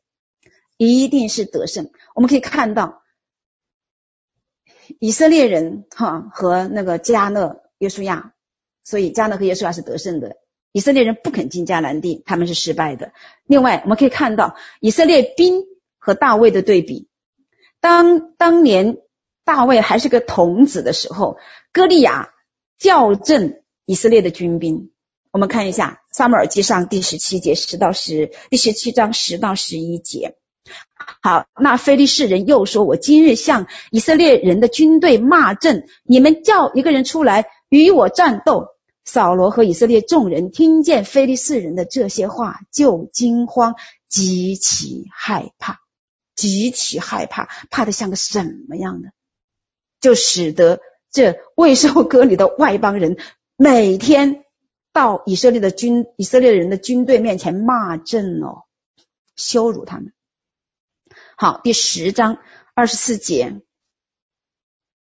[0.76, 1.90] 一定是得胜。
[2.14, 3.02] 我们可以看到，
[5.00, 8.34] 以色列人哈和那个迦勒、约书亚，
[8.84, 10.36] 所以迦勒和约书亚是得胜的。
[10.74, 13.14] 以色列人不肯进迦南地，他们是失败的。
[13.46, 15.64] 另外，我们可以看到以色列兵
[15.98, 17.08] 和大卫的对比。
[17.80, 18.98] 当当年
[19.46, 21.38] 大卫还是个童子的时候，
[21.72, 22.34] 歌利亚
[22.78, 24.92] 校正以色列的军兵。
[25.32, 30.36] 我们看一下《撒母耳记上》第十七节十到十，第十七章十到十一节。
[31.22, 43.76] 好，那非利士人又说：“我今日向以色列人的军队骂阵，你们叫一个人出来与我战斗。”扫罗和以色列众人听见非利士人的这些话，就惊慌，
[44.10, 45.80] 极其害怕，
[46.36, 49.12] 极其害怕，怕得像个什么样的？
[50.02, 53.18] 就使得这未受割礼的外邦人
[53.56, 54.44] 每天。
[54.94, 58.64] 到以色列的军，以色列人的军队面前骂阵哦，
[59.36, 60.14] 羞辱他们。
[61.38, 62.40] 好，第十章
[62.74, 63.62] 二十四节，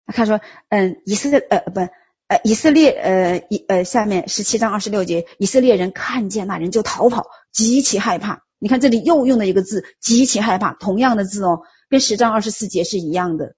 [0.06, 1.80] 他说，嗯，以色列呃不
[2.28, 8.42] 呃以色列呃以呃下面十七章二十六节，以色列人看见那人就逃跑，极其害怕。
[8.58, 13.54] 你看这里又用了一个字，极其害怕，同样的字哦，跟十章二十四节是一样的，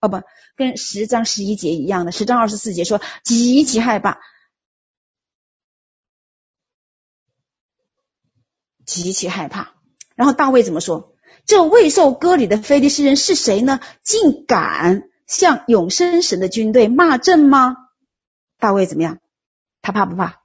[0.00, 0.20] 哦不，
[0.56, 2.12] 跟十章十一节一样的。
[2.12, 4.20] 十章二十四节说极其害怕。
[8.90, 9.74] 极其害怕，
[10.16, 11.12] 然后大卫怎么说？
[11.46, 13.78] 这未受割礼的非利士人是谁呢？
[14.02, 17.76] 竟敢向永生神的军队骂阵吗？
[18.58, 19.18] 大卫怎么样？
[19.80, 20.40] 他怕不怕？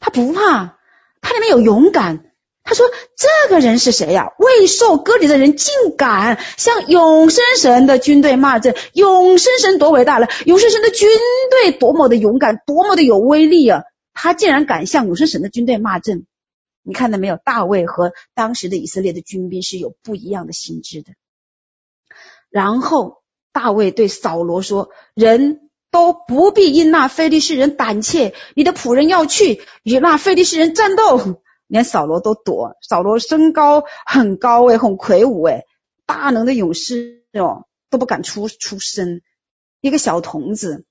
[0.00, 0.78] 他不怕，
[1.20, 2.24] 他里面有勇敢。
[2.64, 4.28] 他说：“这个人是谁呀？
[4.38, 8.74] 未受割礼的人竟敢向永生神的军队骂阵。
[8.94, 10.28] 永生神多伟大了！
[10.46, 11.10] 永生神的军
[11.50, 13.82] 队多么的勇敢，多么的有威力啊！
[14.14, 16.24] 他竟然敢向永生神的军队骂阵。”
[16.82, 17.36] 你看到没有？
[17.36, 21.12] 大卫和当时的以色列的军兵是有不一样的心智的。
[22.50, 32.76] 然后大卫对扫罗说：“人都不必因那非利士人胆怯，你的仆人要去与那非利士人战斗。”连扫罗都躲。
[32.80, 35.66] 扫罗身高很高诶，很魁梧诶，
[36.06, 39.20] 大能的勇士哦，都不敢出出声。
[39.82, 40.86] 一个小童子，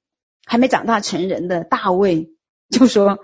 [0.46, 2.30] 还没长大成人的大卫
[2.70, 3.18] 就说：“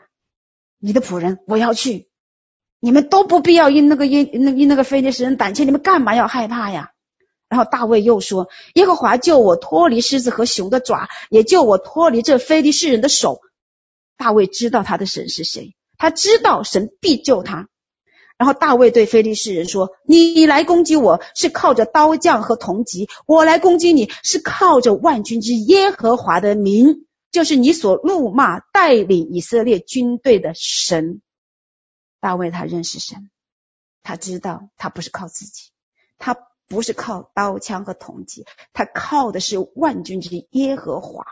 [0.80, 2.10] 你的仆人，我要去。”
[2.86, 6.92] 你们都不必要因那个因那因那个非利士人胆怯，你们干嘛要害怕呀？
[7.48, 13.40] 然后大卫又说：“耶和华救我脱离狮子和熊的爪，也救我脱离这非利士人的手。”
[14.20, 17.70] 大卫知道他的神是谁，他知道神必救他。
[18.38, 31.22] 然后大卫对非利士人说：“你来攻击我是靠着刀杖和铜戟，我来攻击你是靠着万军之耶和华的名，就是你所怒骂带领以色列军队的神。”
[32.24, 33.30] 大卫他认识神，
[34.02, 35.72] 他知道他不是靠自己，
[36.18, 36.38] 他
[36.70, 41.26] 不是靠刀枪和铜戟，他靠的是万军之耶和华。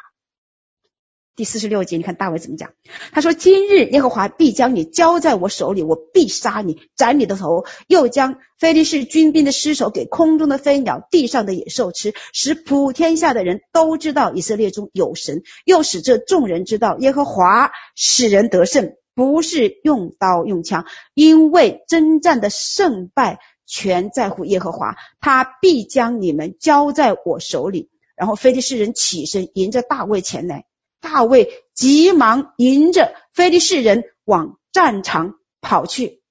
[1.38, 2.74] 第四十六节，你看大卫怎么讲？
[3.14, 27.92] 他说：“今日耶和华必将你交在我手里，我必杀你，斩你的头，又将非利士军兵的尸首给空中的飞鸟、地上的野兽吃，使普天下的人都知道以色列中有神，又使这众人知道耶和华使人得胜。”不是用刀用枪，因为征战的胜败全在乎耶和华，他必将你们交在我手里。
[28.16, 30.66] 然后非利士人起身迎着大卫前来，
[31.02, 36.24] 大卫急忙迎着非利士人往战场跑去。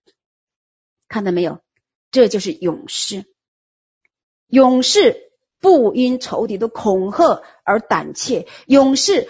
[1.06, 1.60] 看到没有？
[2.10, 3.24] 这就是勇士。
[4.48, 9.28] 勇士不因仇敌的恐吓而胆怯，勇士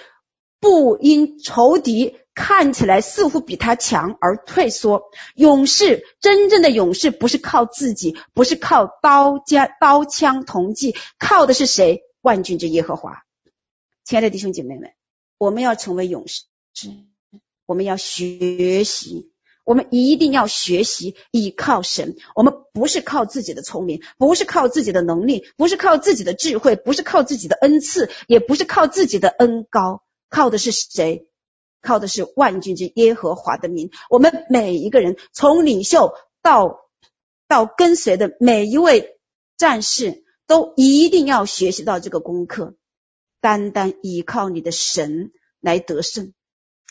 [0.60, 5.10] 不因仇敌看起来似乎比他强而退缩。
[5.34, 12.00] 勇士，真正的勇士不是靠自己，不是靠刀枪刀枪铜戟，靠的是谁？
[12.22, 13.24] 万军之耶和华。
[14.06, 14.92] 亲爱的弟兄姐妹们，
[15.36, 16.44] 我们要成为勇士，
[17.66, 19.30] 我们要学习。
[19.62, 22.16] 我们一定要学习依靠神。
[22.34, 31.29] 我们不是靠自己的聪明，不是靠自己的能力，不是靠自己的智慧，不是靠自己的恩赐，也不是靠自己的恩高，靠的是谁？
[31.80, 33.90] 靠的是万军之耶和华的名。
[34.08, 36.88] 我们每一个人，从领袖到
[37.48, 39.18] 到跟随的每一位
[39.56, 42.74] 战士，都一定要学习到这个功课，
[43.40, 46.32] 单单依靠你的神来得胜。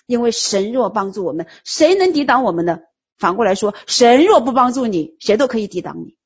[0.05, 2.79] 因为神若帮助我们，谁能抵挡我们呢？
[3.17, 6.17] 反过来说，神若不帮助你，谁都可以抵挡你。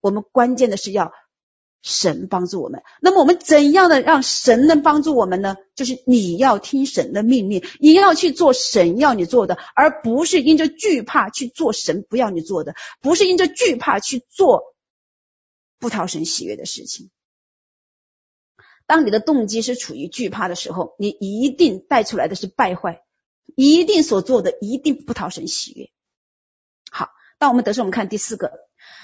[0.00, 1.12] 我们关键的是要
[1.82, 2.82] 神帮助我们。
[3.00, 5.56] 那么我们怎样的让神能帮助我们呢？
[5.74, 14.74] 就是你要听神的命令，你要去做神要你做的，而不是因着惧怕去做神不要你做的，不是因着惧怕去做
[15.78, 17.10] 不讨神喜悦的事情。
[18.86, 23.04] 当你的动机是处于惧怕的时候，你一定带出来的是败坏，
[23.54, 25.90] 一定所做的一定不讨神喜悦。
[26.90, 28.50] 好，当我们得胜，我们看第四个，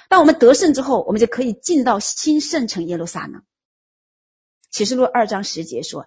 [0.08, 3.42] 当我们得胜之后，我们就可以进到新圣城耶路撒冷。
[4.70, 6.06] 启示录二章十节说：“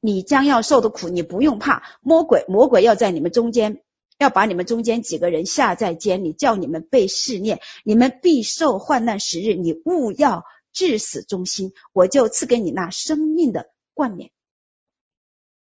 [0.00, 1.82] 你将要受的苦，你不用怕。
[2.00, 3.82] 魔鬼，魔鬼要在你们中间，
[4.18, 9.54] 要把你们中间几个人下在监里，叫你们被试炼，你们必受患难十日。
[9.54, 10.44] 你务要。”
[10.76, 14.30] 至死忠心，我就赐给你那生命的冠冕。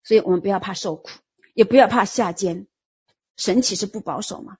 [0.03, 1.07] 所以我们不要怕受苦，
[1.53, 2.67] 也不要怕下监。
[3.37, 4.57] 神岂是不保守吗？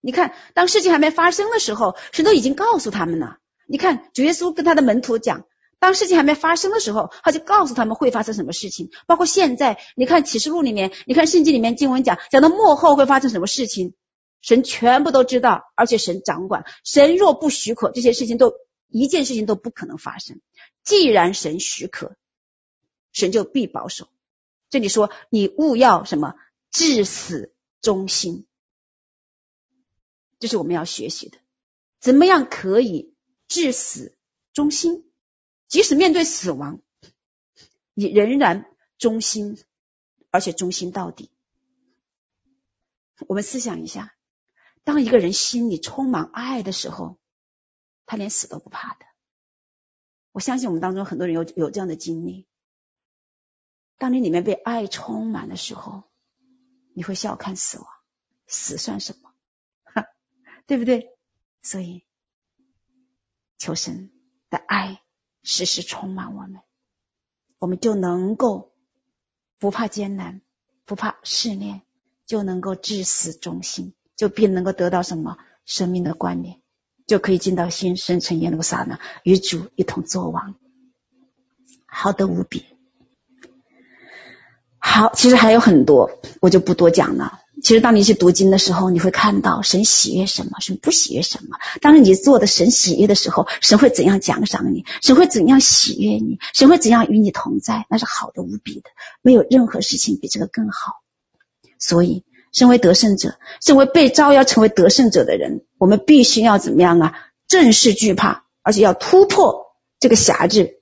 [0.00, 3.38] 你看，当事情还没发生的时候，神都已经告诉他们了。
[3.66, 5.46] 你看，主耶稣跟他的门徒讲，
[5.78, 8.90] 当事情还没发生的时候，他就告诉他们会发生什么事情。
[9.06, 13.94] 包括现在，你看启示录里面，你看圣经里面经文讲，讲到末后会发生什么事情，
[14.40, 16.64] 神全部都知道，而且神掌管。
[16.84, 18.52] 神若不许可，这些事情都。
[18.90, 20.40] 一件事情都不可能发生。
[20.82, 22.16] 既然神许可，
[23.12, 24.08] 神就必保守。
[24.70, 26.32] 这里说，你务要什么？
[26.70, 28.46] 至死忠心。
[30.38, 31.38] 这是我们要学习的。
[32.00, 33.14] 怎么样可以
[33.46, 34.16] 至死
[34.52, 35.10] 忠心？
[35.66, 36.80] 即使面对死亡，
[37.94, 39.58] 你仍然忠心，
[40.30, 41.30] 而且忠心到底。
[43.26, 44.14] 我们思想一下，
[44.84, 47.18] 当一个人心里充满爱的时候。
[48.10, 49.04] 他连死都不怕的，
[50.32, 52.46] 我相信我们当中很多人有有这样的经历。
[53.98, 56.04] 当你里面被爱充满的时候，
[56.94, 57.86] 你会笑看死亡，
[58.46, 59.34] 死算什么？
[60.68, 61.10] 对不对？
[61.62, 62.04] 所以，
[63.58, 64.10] 求神
[64.50, 65.02] 的爱
[65.42, 66.60] 时时充满我们，
[67.58, 68.72] 我们就能够
[69.58, 70.40] 不怕艰难，
[70.84, 71.82] 不怕试炼，
[72.26, 76.60] 就能够至死忠心，就必能够得到什么生命的冠冕。
[77.06, 80.56] 就可以进到新生，成耶路撒冷，与主一同作王，
[81.86, 82.66] 好得无比。
[84.78, 87.40] 好，其实还有很多，我就不多讲了。
[87.62, 91.58] 其实当你去读经的时候，你会看到神喜悦什么，神不喜悦什么。
[91.80, 94.84] 当你做的神喜悦的时候，神会怎样奖赏你？
[95.02, 96.38] 神会怎样喜悦你？
[96.54, 97.86] 神会怎样与你同在？
[97.90, 98.90] 那是好的无比的，
[99.22, 101.02] 没有任何事情比这个更好。
[101.78, 102.24] 所以。
[102.50, 107.14] 身为得胜者，身为被招要成为得胜者的人，我们必须要怎么样啊？
[107.46, 110.80] 正视惧怕，而且要突破这个辖制，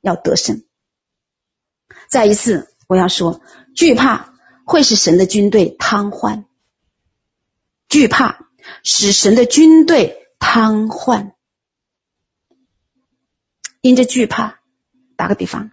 [0.00, 0.62] 要得胜。
[2.08, 3.40] 再一次，我要说，
[3.74, 4.34] 惧怕
[4.66, 6.44] 会使神的军队瘫痪，
[7.88, 8.48] 惧怕
[8.82, 11.32] 使神的军队瘫痪。
[13.80, 14.58] 因着惧怕，
[15.14, 15.70] 打个比方，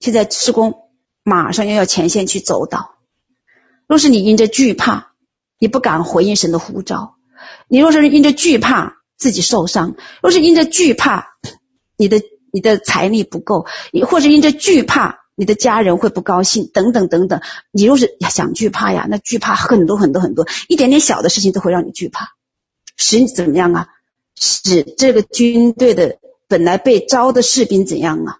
[0.00, 0.90] 现在施工
[1.22, 2.96] 马上又要前线去走岛。
[3.86, 5.12] 若是你因着惧怕，
[5.60, 7.14] 你不敢回应神的呼召；
[7.68, 11.36] 你若是因着惧怕自己受伤，若是因着惧怕
[11.96, 12.20] 你的
[12.52, 13.66] 你的财力不够，
[14.08, 22.28] 或者因着惧怕你的家人会不高兴，等等等等，你若是想惧怕呀，那惧怕很多很多很多，一点点小的事情都会让你惧怕，
[22.96, 23.88] 使你怎么样啊？
[24.34, 26.18] 使这个军队的
[26.48, 28.38] 本来被招的士兵怎样啊？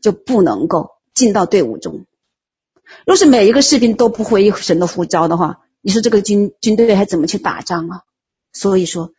[0.00, 2.06] 就不能够进到队伍中。
[3.04, 8.02] 若是每一个士兵都不回应神的呼召的话，你说这个军军队还怎么去打仗啊？
[8.52, 9.12] 所以说，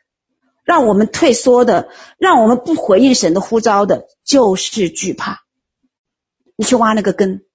[0.64, 5.42] 让我们退缩的，让我们不回应神的呼召的，就是惧怕。
[6.60, 7.46] 你去挖那个根，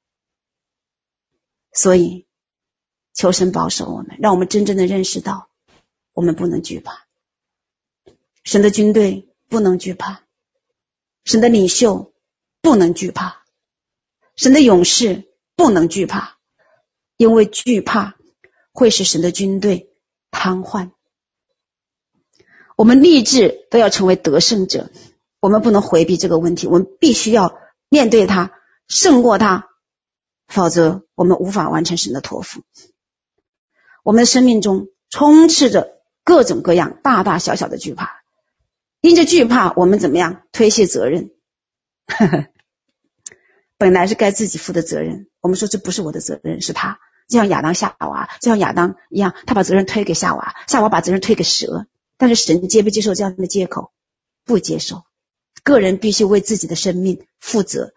[1.74, 2.26] 所以，
[3.12, 5.50] 求神保守我们，让我们真正的认识到，
[6.14, 7.04] 我们不能惧怕。
[8.44, 10.22] 神的军队不能惧怕，
[11.22, 12.14] 神的领袖
[12.62, 13.44] 不能惧怕，
[14.36, 16.38] 神的勇士不能惧怕，
[17.18, 18.16] 因为惧怕
[18.72, 19.92] 会使神的军队
[20.30, 20.92] 瘫痪。
[22.74, 24.90] 我们立志都要成为得胜者，
[25.40, 28.50] 我们不能回避这个问题，我们必须要面对它，
[28.88, 29.68] 胜过他，
[30.46, 32.62] 否则我们无法完成神的托付。
[34.02, 38.22] 我们的生命中充斥着各种各样大大小小的惧怕。
[39.00, 41.30] 因着惧怕，我们怎么样推卸责任？
[42.06, 42.46] 呵呵，
[43.76, 47.00] 本来是该自己负的责任，我们说这不是我的责任，是他。
[47.28, 51.86] 就像亚当夏娃，就像亚当一样，他把责任推给夏娃，夏娃把责任推给蛇。
[52.16, 53.92] 但是神接不接受这样的借口？
[54.44, 55.04] 不接受。
[55.62, 57.94] 个人必须为自己的生命负责。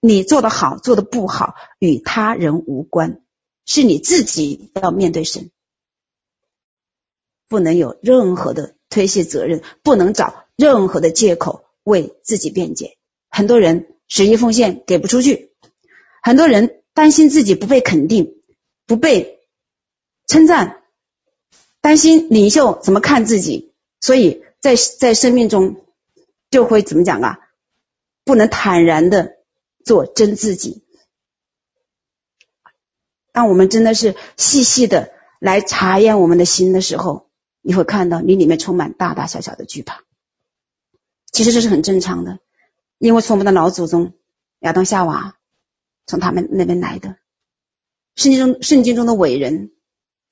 [0.00, 3.20] 你做得好，做得不好，与他人无关，
[3.64, 5.50] 是你自己要面对神，
[7.48, 10.44] 不能有任何的推卸责任，不能找。
[10.56, 12.96] 任何的借口为自己辩解，
[13.28, 15.52] 很多人十一奉献给不出去，
[16.22, 18.36] 很多人担心自己不被肯定、
[18.86, 19.40] 不被
[20.26, 20.82] 称赞，
[21.82, 25.84] 担心领袖怎么看自己，所以在在生命中
[26.50, 27.38] 就会怎么讲啊？
[28.24, 29.36] 不能坦然的
[29.84, 30.84] 做真自己。
[33.32, 37.28] 当我们真的是细细的来查验我们的心的时候，
[37.60, 40.02] 你会看到你里面充满大大小小的惧怕。
[41.30, 42.38] 其实这是很正常的，
[42.98, 44.14] 因为从我们的老祖宗
[44.60, 45.36] 亚当夏娃
[46.06, 47.16] 从他们那边来的。
[48.14, 49.72] 圣经中圣经中的伟人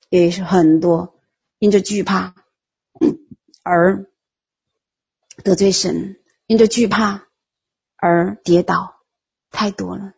[0.09, 1.19] 也是很多，
[1.59, 2.33] 因着惧怕
[3.61, 4.09] 而
[5.43, 7.27] 得罪神，因着惧怕
[7.97, 8.95] 而跌倒，
[9.51, 10.13] 太多了。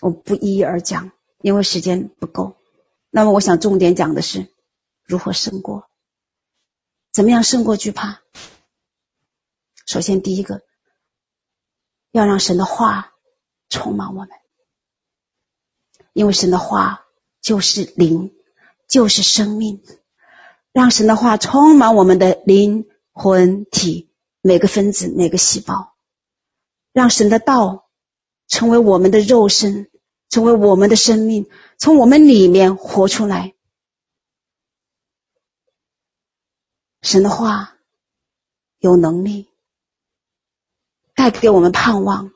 [0.00, 2.56] 我不一一而讲，因为时间不够。
[3.10, 4.48] 那么我想重点讲的是
[5.04, 5.88] 如何胜过，
[7.12, 8.22] 怎么样胜过惧怕。
[9.86, 10.62] 首先，第一个
[12.10, 13.12] 要让神的话
[13.68, 14.28] 充满我们，
[16.12, 17.06] 因为神的话
[17.40, 18.34] 就是灵，
[18.88, 19.82] 就是生命。
[20.72, 24.10] 让神的话充满我们的灵魂体，
[24.46, 25.94] 每个分子、每个细胞，
[26.92, 27.88] 让神的道
[28.46, 29.90] 成为我们的肉身，
[30.28, 33.54] 成为我们的生命，从我们里面活出来。
[37.00, 37.78] 神的话
[38.78, 39.48] 有能力。
[41.14, 42.30] 带给我们盼望，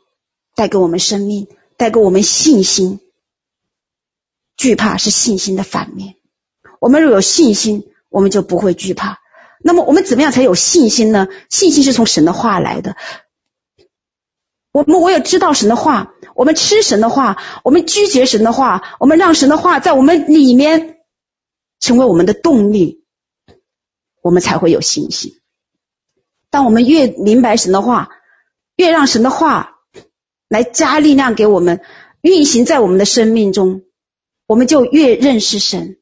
[0.55, 1.47] 带给我们生命，
[1.77, 3.01] 带给我们信心。
[4.57, 6.17] 惧怕是信心的反面。
[6.81, 9.21] 我们若有信心，我们就不会惧怕。
[9.63, 11.29] 那么，我们怎么样才有信心呢？
[11.51, 12.97] 信心是从神的话来的。
[14.71, 20.99] 我们唯有知道神的话，我们吃神的话，我们咀嚼神的话，我们让神的话在我们里面
[21.81, 23.05] 成为我们的动力，
[24.23, 25.41] 我们才会有信心。
[26.51, 28.11] 当我们越明白神的话，
[28.77, 29.81] 越让神的话
[30.49, 31.81] 来加力量给我们
[32.21, 33.83] 运行在我们的生命中，
[34.47, 35.99] 我们就越认识神，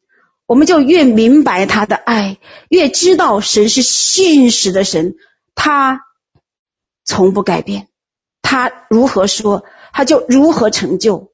[0.46, 2.38] 我们就越明白他的爱，
[2.68, 5.16] 越知道神是信实的神，
[5.54, 6.02] 他
[7.04, 7.88] 从不改变，
[8.42, 11.32] 他如何说，他就如何成就。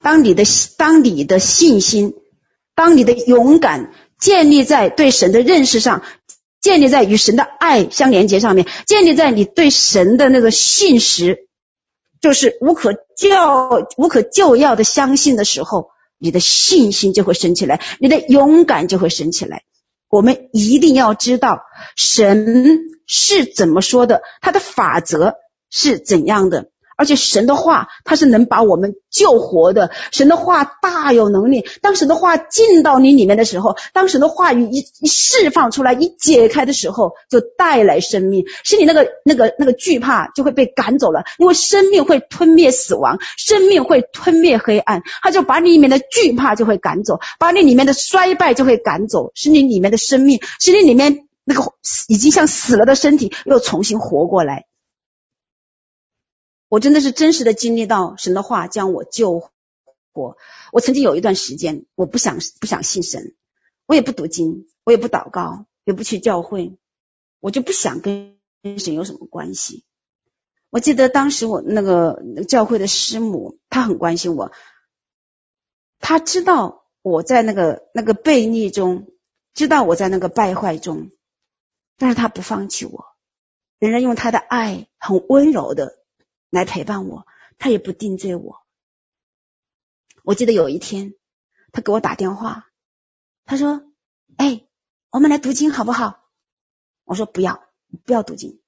[0.00, 0.44] 当你的
[0.76, 2.14] 当你的信心，
[2.74, 6.02] 当你的勇敢建立在对神的认识上。
[6.60, 11.48] 建立在与神的爱相连接上面，建立在你对神的那个信实，
[12.20, 15.90] 就是无可救无可救药的相信的时候，
[16.22, 19.64] 你的信心就会升起来，你的勇敢就会升起来。
[20.08, 21.62] 我们一定要知道
[21.96, 25.34] 神是怎么说的，他的法则
[25.68, 26.71] 是怎样的。
[27.02, 29.90] 而且神的话，他是能把我们救活的。
[30.12, 31.66] 神的话大有能力。
[31.80, 41.24] 当神的话进到你里面的时候，当神的话语一一释放出来，一解开的时候，就带来生命，是你那个那个那个惧怕就会被赶走了。
[41.38, 51.72] 因为生命会吞灭死亡，生命会吞灭黑暗，他就把你里面的惧怕就会赶走，把你里面的衰败就会赶走，使你里面的生命，使你里面那个
[52.06, 54.66] 已经像死了的身体又重新活过来。
[56.72, 59.50] 我真的是真实的经历到神的话将我救
[60.14, 60.38] 活。
[60.72, 63.34] 我曾经有一段时间，我不想不想信神，
[63.84, 66.78] 我也不读经，我也不祷告，也不去教会，
[67.40, 68.38] 我就不想跟
[68.78, 69.84] 神有什么关系。
[70.70, 74.50] 我记得当时我那个教会的师母，她很关心我，
[75.98, 79.08] 她知道我在那个那个悖逆中，
[79.52, 81.10] 知道我在那个败坏中，
[81.98, 83.04] 但是她不放弃我，
[83.78, 85.98] 仍然用她的爱很温柔的。
[86.52, 87.26] 来陪伴我，
[87.56, 88.66] 他也不定罪我。
[90.22, 91.14] 我记得有一天，
[91.72, 92.70] 他给我打电话，
[93.46, 93.90] 他说
[94.36, 94.68] ：“哎，
[95.08, 96.28] 我们来读经好不好？”
[97.04, 97.66] 我说：“不要，
[98.04, 98.60] 不要读经。”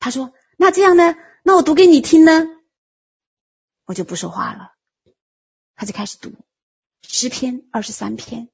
[0.00, 1.16] 他说：“那这样呢？
[1.42, 2.46] 那我读给你听呢？”
[3.84, 4.74] 我就不说话了。
[5.76, 6.32] 他就开始读
[7.02, 8.48] 诗篇二十三篇：“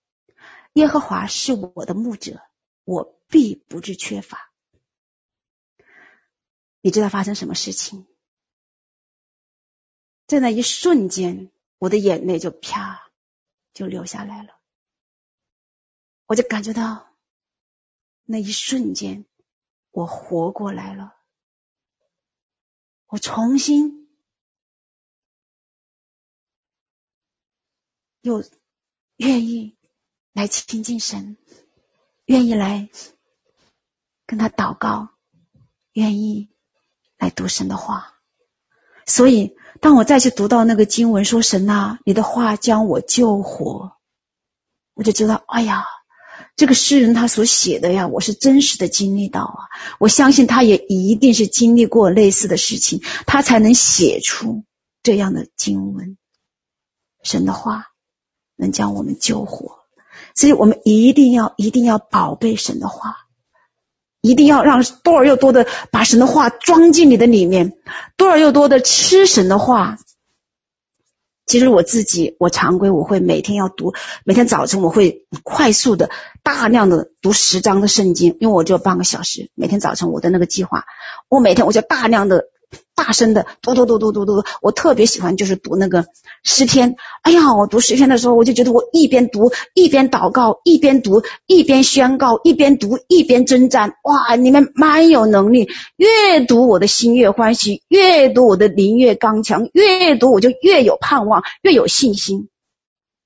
[0.74, 2.43] 耶和华是我的牧者，
[2.83, 4.51] 我必不致缺乏。”
[6.83, 8.07] 你知道发生什么事情？
[10.27, 13.11] 在那一瞬间，我的眼泪就啪
[13.72, 14.59] 就流下来了。
[16.27, 17.09] 我就感觉到
[18.24, 19.24] 那一瞬间，
[19.93, 21.14] 我活过来了。
[23.07, 24.09] 我重新
[28.20, 28.43] 又
[29.14, 29.77] 愿意
[30.33, 31.37] 来亲近神，
[32.24, 32.91] 愿意来
[34.27, 35.14] 跟他祷告，
[35.93, 36.51] 愿意
[37.16, 38.16] 来读神的话。
[39.07, 43.92] 所以，当我再去读到那个经文说：“神啊，你的话将我救活。”
[44.94, 45.84] 我就知道，哎呀，
[46.57, 49.59] 这个诗人他所写的呀，我是真实的经历到啊。
[50.00, 54.64] 我相信他也一定是经历过类似的事情，他才能写出
[55.02, 56.18] 这样的经文。
[57.22, 57.86] 神的话
[58.57, 59.80] 能将我们救活，
[60.34, 63.26] 所以我们一定要一定要宝贝神的话。
[64.27, 67.74] 一定要让多而又多的把神的话装进你的里面，
[68.16, 69.99] 多而又多的吃神的话。
[71.47, 76.11] 其实我自己，我常规我会每天要读，每天早晨我会快速的、
[76.43, 79.51] 大量的读十章的圣经，因为我只有半个小时。
[79.55, 80.85] 每天早晨我的那个计划，
[81.29, 82.47] 我每天我就大量的。
[82.95, 86.07] 大声的读读读读读读，我特别喜欢就是读那个
[86.43, 86.97] 诗篇。
[87.22, 93.95] 哎呀，我读诗篇的时候，我就觉得我一边读一边祷告，一边读一边宣告，一边读一边征战。
[94.03, 102.49] 哇，你们蛮有能力，越读我的心越欢喜，越读我的灵越刚强，越读我就越有盼望，越有信心。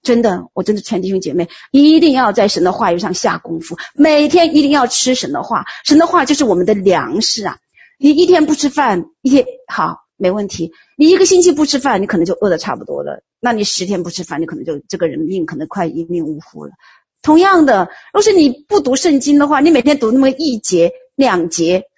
[0.02, 7.58] 真的，我真的劝弟兄姐妹一定要在神的话语上下功夫，每天一定要吃神的话，神的话就是我们的粮食啊。
[8.02, 10.72] 你一天不吃饭，一天好没问题。
[10.96, 13.22] 你一个星期不吃饭，你可能就饿得差不多了。
[13.40, 16.72] 那你十天不吃饭，你可能就这个人命可能快一命呜呼了。
[17.20, 21.90] 同样的，若是你不读圣经的话，你每天读那么一节两节，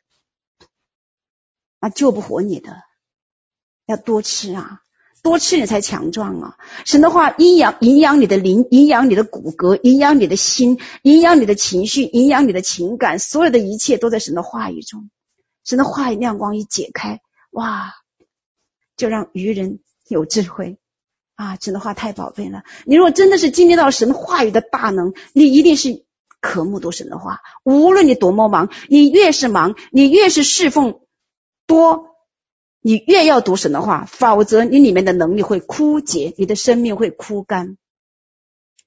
[1.80, 2.78] 那救不活你的。
[3.86, 4.80] 要多吃啊，
[5.22, 6.56] 多吃你才强壮啊。
[6.84, 15.08] 神的话，营养营养你的灵，营养你的骨骼，营养你的心，营养你的情绪，营养你的情感，所有的一切都在神的话语中。
[15.64, 17.94] 神的话语亮光一解开，哇，
[18.96, 20.78] 就让愚人有智慧
[21.36, 21.56] 啊！
[21.60, 22.64] 神的话太宝贝了。
[22.84, 26.04] 你如果真的是经历到神话语的大能，你一定是
[26.40, 27.40] 渴慕读神的话。
[27.62, 31.00] 无论你多么忙，你越是忙，你越是侍奉
[31.66, 32.16] 多，
[32.80, 37.78] 你越要读神的话，否则你里面的能力会枯竭，你的生命会枯干，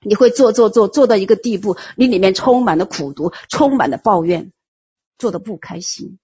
[0.01, 4.51] 你会做做做做到一个地步，你里面充满了苦毒，充满了抱怨，
[5.17, 6.19] 做的不开心。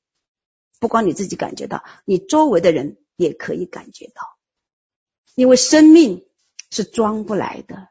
[0.81, 4.35] 不光你自己感觉到，你周围的人也可以感觉到，
[5.35, 6.25] 因为生命
[6.71, 7.89] 是装不来的，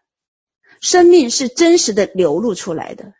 [0.81, 3.15] 生命是真实的流露出来的。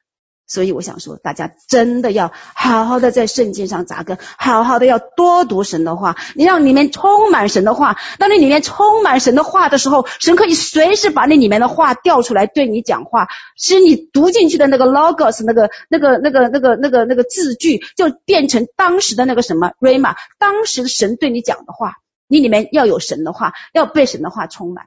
[0.51, 6.17] 所以我想说，大家真的要好好的在圣经上扎根，好好的要多读神的话。
[6.35, 21.95] 你让里面充满神的话，当你里面充满神的话的时候，神可以随时把那里面的话调出来对你讲话，使你读进去的那个 logos 那个那个那个那个那个那个字句，就变成当时的那个什么 rama，当时的神对你讲的话。
[22.33, 24.87] 你里面要有神的话，要被神的话充满。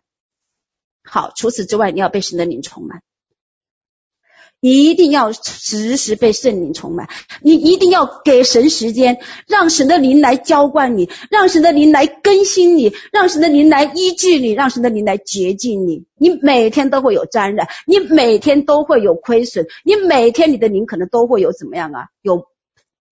[1.04, 3.02] 好，除此之外，你要被神的灵充满。
[4.72, 7.10] 一定要时时被圣灵充满，
[7.42, 16.06] 你一定要给神时间，让神的灵来浇灌你，让神的灵来更新你，让神的灵来医治你，让神的灵来洁净你。
[16.18, 22.08] 你每天都会有沾染，你每天都会有亏损，你每天你的灵可能都会有怎么样啊？
[22.22, 22.46] 有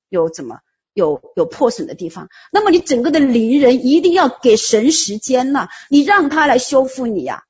[0.08, 0.60] 有怎么
[0.94, 2.30] 有有破损的地方？
[2.54, 7.44] 那么你整个的灵人一定要给神时间呐，你让他来修复你呀。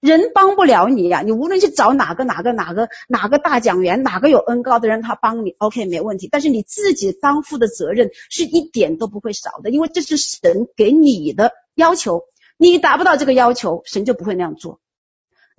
[0.00, 6.28] 人帮不了你呀，你无论去找哪个哪个哪个哪个大讲员，哪个有恩高的人，他帮你，OK 没问题。
[6.30, 12.24] 但是你自己当负的责任是一点都不会少的，因为这是神给你的要求，
[12.56, 14.80] 你达不到这个要求，神就不会那样做。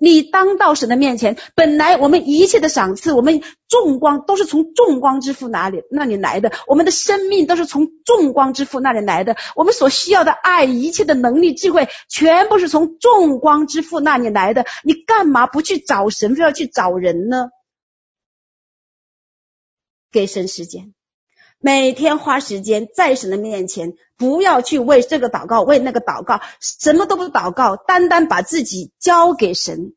[0.04, 14.66] 你当到神的面前，本来我们一切的赏赐，我们众光都是从众光之父哪里那里来的，我们的生命都是从众光之父那里来的，我们所需要的爱，一切的能力、智慧，全部是从众光之父那里来的。
[14.84, 17.52] 你干嘛不去找神，非要去找人呢？
[20.12, 20.96] 给神时间，
[21.64, 29.94] 每天花时间在神的面前，不要去为这个祷告，为那个祷告，什么都不祷告，单单把自己交给神，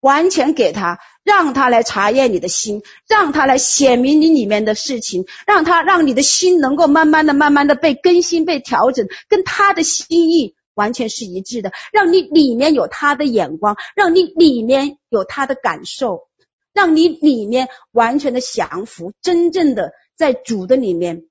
[0.00, 16.28] 完全给他，让他来查验你的心，让他来显明你里面的事情，让他让你的心能够慢慢的、慢慢的被更新、被调整，跟他的心意完全是一致的，让你里面有他的眼光，让你里面有他的感受，
[16.72, 19.90] 让你里面完全的降服，真正的。
[20.20, 21.30] 在主的里面，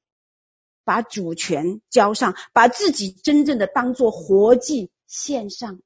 [0.84, 5.80] 把主权交上，把自己真正的当做活祭献上。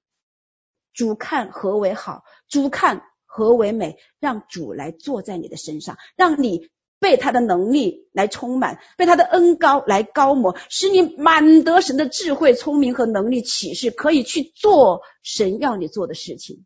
[0.93, 16.65] 主看何为好，主看何为美，让主来坐在你的身上，让你被他的能力来充满，被他的恩膏来高抹，使你满得神的智慧、聪明和能力启示，可以去做神要你做的事情。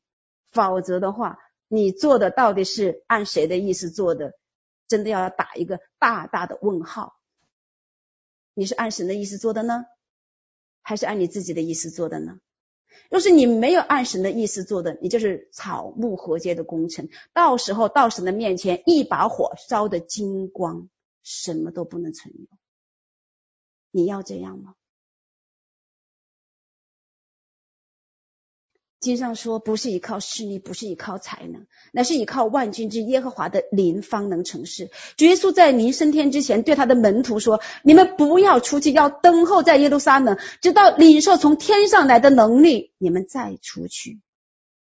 [0.52, 4.34] 否则的话，你做的到底是按谁的意思做的？
[4.88, 7.20] 真的要打一个大大的问号。
[8.54, 9.86] 你是按神的意思做的呢，
[10.82, 12.40] 还是按你自己的意思做的呢？
[13.10, 17.10] 若是你没有按神的意思做的，你就是草木禾秸的工程。
[17.32, 20.90] 到时候到神的面前，一把火烧得精光，
[21.24, 22.48] 什么都不能存留。
[23.92, 24.76] 你要这样吗？
[29.00, 34.90] 经上说，不是依靠势力，不是依靠才能，乃是依靠万军之耶和华的灵方能成事。
[35.18, 44.20] 主耶稣在临升天之前，对他的门徒说：“你们不要出去，要等候在耶路撒冷，直到领受从天上来的能力，你们再出去。”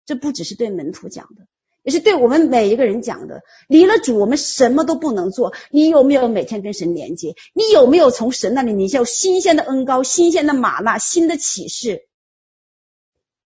[0.05, 1.47] 这不只是对门徒讲的，
[1.85, 3.43] 也是对我们每一个人讲的。
[3.69, 5.55] 离了主，我们什么都不能做。
[5.71, 7.37] 你有没有每天跟神连接？
[7.55, 12.09] 你有没有从神那里领受新鲜的恩膏、新鲜的吗哪、新的启示？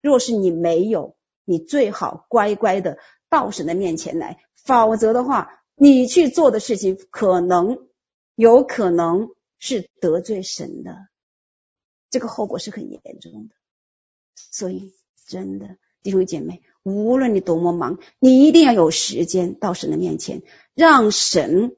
[0.04, 2.98] 若是你没有，你最好乖乖的
[3.30, 7.88] 到神的面前来，否则的话，你去做的事情可能
[8.34, 11.08] 有可能是得罪神的，
[12.10, 13.54] 这个后果是很严重的。
[14.36, 14.92] 所以，
[15.26, 20.42] 真的弟兄姐妹，无论你多么忙，你一定要有时间到神的面前，
[20.74, 21.76] 让神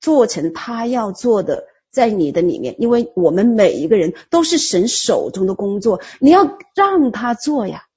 [0.00, 1.68] 做成他要做的。
[1.94, 7.88] 在你的里面，因为我们每一个人都是神手中的工作，你要让他做呀。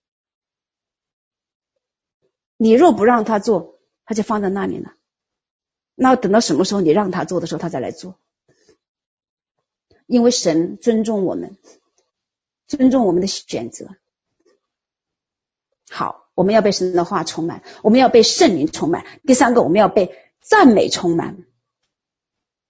[2.55, 4.93] 你若不让他做，他就放在那里了。
[5.95, 8.19] 那等到什么时候你让他做的时候，他再来做。
[10.05, 11.57] 因为神尊重我们，
[12.67, 13.95] 尊重我们的选择。
[15.89, 19.05] 好，我们要被神的话充满，我们要被圣灵充满。
[19.25, 21.45] 第三个，我们要被赞美充满。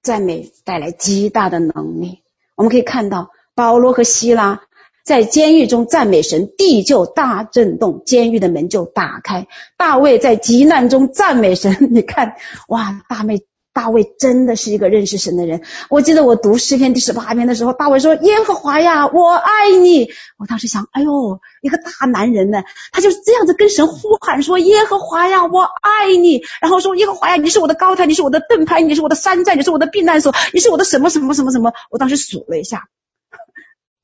[0.08, 2.24] 赞美带来极大的能力。
[2.56, 4.62] 我们可以看到，保罗和希拉
[5.04, 9.48] 在监狱中赞美神，地就大震动，监狱的门就打开。
[9.76, 12.38] 大卫在急难中赞美神，你看，
[12.70, 13.46] 哇，大卫。
[13.78, 15.62] 大卫真的是一个认识神的人。
[15.92, 20.10] 我记得我读诗篇第十八篇的时候，大卫说：“耶和华呀，我爱你。”
[20.40, 32.88] 我当时想，哎呦，一个大男人呢，他就是这样子跟神呼喊说：“耶和华呀，我爱你。”然后说：“耶和华呀，你是我的高台，你是我的盾牌，你是我的山寨，你是我的避难所，你是我的什么什么什么什么。”我当时数了一下，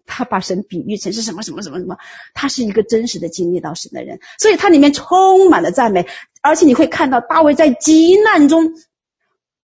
[0.06, 1.98] 他把神比喻成是什么什么什么什么。
[2.36, 6.06] 他是一个真实的经历到神的人，所以他里面充满了赞美，
[6.44, 8.76] 而且你会看到大卫在急难中。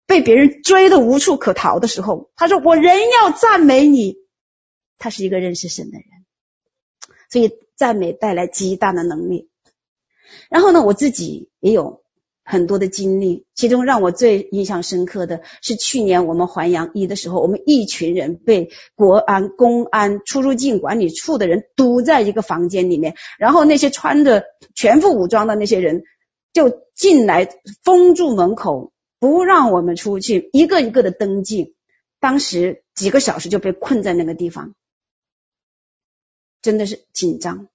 [0.07, 4.15] 被别人追得无处可逃的时候，他说：“我仍要赞美你。”
[4.97, 6.05] 他是一个认识神的人，
[7.29, 9.49] 所以赞美带来极大的能力。
[10.49, 12.01] 然后呢，我自己也有
[12.43, 26.03] 很多的经历，其中让我最印象深刻的是去年我们还阳一的时候，我们一群人被国安、公安、出入境管理处的人堵在一个房间里面，然后那些穿着全副武装的那些人
[26.53, 27.49] 就进来
[27.83, 28.93] 封住门口。
[29.19, 31.75] 不让我们出去，一个一个的登记。
[32.19, 34.75] 当时几个小时就被困在那个地方，
[36.61, 37.69] 真的是紧张、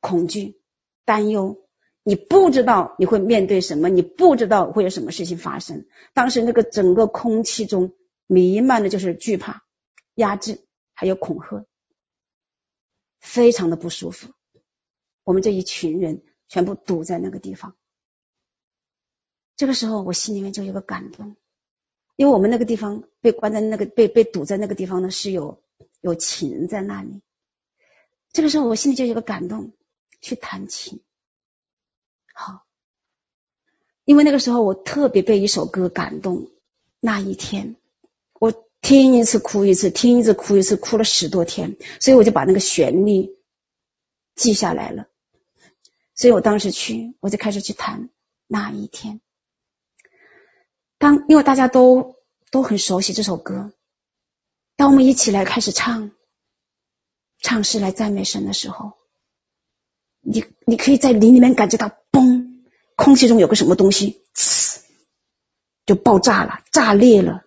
[0.00, 0.60] 恐惧、
[1.04, 1.68] 担忧。
[2.04, 5.86] 你不知道你会面对什么，你不知道会有什么事情发生。
[6.12, 7.94] 当时那个整个空气中
[8.26, 9.64] 弥漫的就是惧怕、
[10.14, 10.60] 压制，
[10.92, 11.66] 还有恐吓，
[13.20, 14.32] 非常的不舒服。
[15.24, 17.74] 我们这一群人全部堵在那个地方。
[19.56, 21.36] 这个时候，我心里面就有个感动，
[22.16, 25.62] 因为我们那个地方被关在那个被被堵在那个地方呢，是有
[26.00, 27.20] 有琴在那里。
[28.32, 29.72] 这个时候，我心里就有个感动，
[30.20, 31.00] 去弹琴。
[32.32, 32.64] 好，
[34.04, 36.50] 因为那个时候我特别被一首歌感动。
[37.06, 37.76] 那一天，
[38.40, 43.36] 我听一次哭一次，听一次哭一次，哭了十多天，所以我就把那个旋律
[44.34, 45.06] 记下来了。
[46.14, 48.08] 所以我当时去，我就开始去弹
[48.46, 49.20] 那一天。
[51.04, 52.16] 当因为大家都
[52.50, 53.70] 都很熟悉这首歌。
[54.74, 56.12] 当我们一起来开始唱，
[57.40, 58.94] 唱诗来赞美神的时候，
[60.22, 62.62] 你你可以在灵里面感觉到，嘣，
[62.96, 64.78] 空气中有个什么东西，呲，
[65.84, 67.44] 就爆炸了，炸裂了。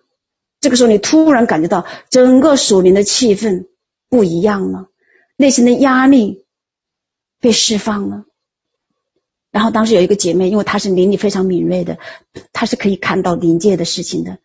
[0.60, 3.66] 这个时候，你突然感觉到整个属灵的气氛
[4.08, 4.88] 不一样了，
[5.36, 6.46] 内心的压力
[7.40, 8.24] 被释放了。
[9.58, 11.98] 然后当时有一个姐妹，因为她是灵力非常敏锐的，
[12.52, 14.38] 她是可以看到灵界的事情的。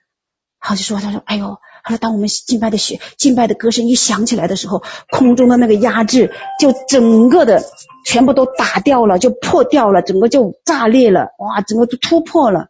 [0.58, 7.64] 好，就说她说：“哎呦，她说当我们敬拜的血、敬拜的歌声一响起来的时候，空中的那个压制就整个的
[8.08, 12.70] 全部都打掉了，就破掉了，整个就炸裂了，哇，整个都突破了，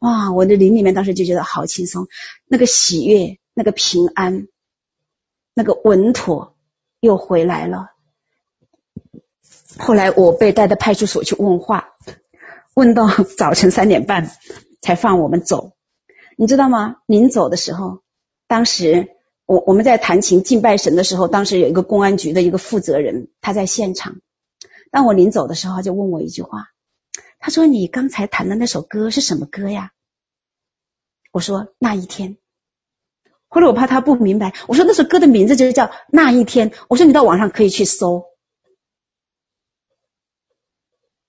[0.00, 0.32] 哇！
[0.32, 2.08] 我的灵里面当时就觉得好轻松，
[2.48, 4.48] 那个喜悦、那个平安、
[5.54, 6.56] 那个稳妥
[6.98, 7.90] 又回来了。”
[9.78, 11.90] 后来我被带到派出所去问话，
[12.74, 13.08] 问到
[13.38, 14.30] 早晨三点半
[14.80, 15.72] 才放我们走。
[16.36, 16.96] 你知道吗？
[17.06, 18.02] 临走的时候，
[18.46, 19.08] 当时
[19.44, 24.16] 我我们在弹琴敬拜神的时候，当时有一个公安局的一个负责人，他在现场。
[24.90, 26.68] 当我临走的时候，他就问我一句话，
[27.38, 29.92] 他说：“你刚才弹的那首歌是什么歌呀？”
[31.32, 32.38] 我说：“那一天。”
[33.48, 36.70] 后来我怕他不明白，我说那首歌的名字就是叫《那一天》。
[36.88, 38.24] 我说你到网上可以去搜。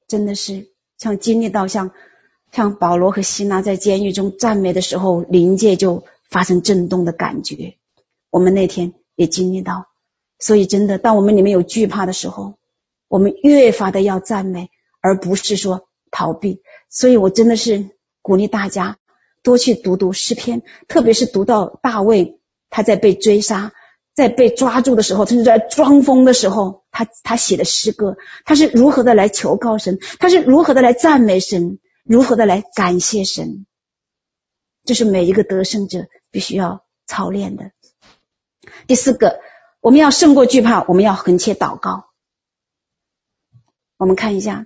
[0.07, 1.91] 真的是像经历到像
[2.51, 7.75] 像保罗和希拉在监狱中赞美的时候，灵界就发生震动的感觉。
[8.29, 9.87] 我们那天也经历到，
[10.39, 12.55] 所以真的，当我们里面有惧怕的时候，
[13.07, 14.69] 我们越发的要赞美，
[15.01, 16.61] 而不是说逃避。
[16.89, 17.89] 所以我真的是
[18.21, 18.97] 鼓励大家
[19.43, 22.39] 多去读读诗篇，特别是读到大卫
[22.69, 23.73] 他在被追杀。
[24.17, 33.67] 在被抓住的时候，他是在装疯的时候，他他写的诗歌，他是如何的来求告神，他是如何的来赞美神，如何的来感谢神，
[34.85, 37.69] 这是每一个得胜者必须要操练的。
[38.87, 39.39] 第四个，
[39.81, 42.09] 我们要胜过惧怕，我们要恒切祷告。
[43.97, 44.65] 我们看一下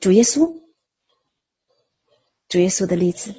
[0.00, 0.62] 主耶稣，
[2.48, 3.34] 主耶稣的例子。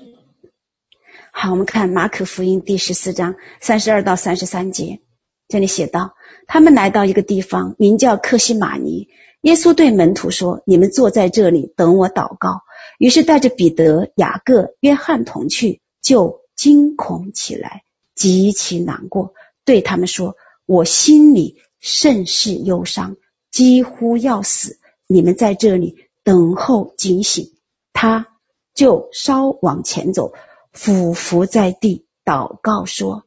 [1.37, 5.01] 好，我们看马可福音第十四章三十二到三十三节，
[5.49, 6.15] 这里写道：
[6.47, 9.09] 他们来到一个地方，名叫克西马尼。
[9.41, 12.61] 耶稣对门徒说：“你们坐在这里，等我祷告。”
[12.97, 17.83] 于是带着彼得、雅各、约翰同去，就惊恐起来，
[18.15, 19.33] 极其难过，
[19.65, 23.17] 对他们说：“我心里甚是忧伤，
[23.51, 24.79] 几乎要死。
[25.05, 27.51] 你们在这里等候警醒。”
[27.91, 28.25] 他
[28.73, 30.31] 就稍往前走。
[30.75, 33.25] 俯伏在地祷告说：“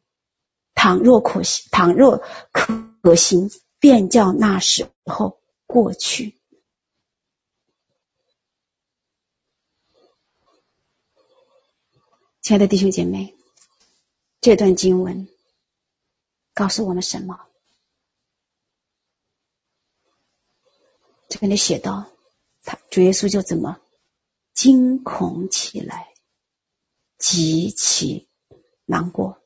[0.77, 2.23] 倘若可行，倘若
[2.53, 6.39] 可行，便叫那时候过去。”
[12.43, 13.35] 亲爱的弟兄姐妹，
[14.41, 15.29] 这段经文
[16.55, 17.41] 告诉我们什么？
[21.29, 22.11] 这边里写道，
[22.63, 23.81] 他主耶稣就怎么
[24.55, 26.15] 惊恐起来。
[27.19, 28.29] 极其
[28.85, 29.43] 难过，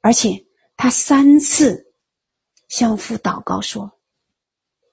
[0.00, 0.46] 而且
[0.76, 1.92] 他三次
[2.68, 3.98] 向父祷告说：“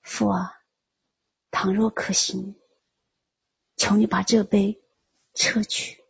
[0.04, 0.54] 父啊，
[1.52, 2.56] 倘若可行，
[3.76, 4.82] 求你把这杯
[5.34, 6.04] 撤去。”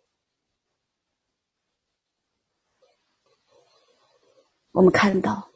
[4.72, 5.50] 我们看到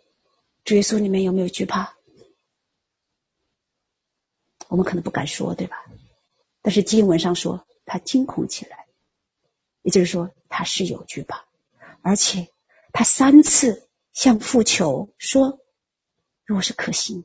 [0.64, 1.98] 主耶稣里面有没有惧怕？
[4.70, 5.86] 我们可能不敢说，对吧？
[6.62, 8.87] 但是经文上说他惊恐起来。
[9.88, 11.46] 也就是说，他是有惧怕，
[12.02, 12.50] 而且
[12.92, 15.62] 他三次向父求说
[16.44, 17.24] ：“如果是可行，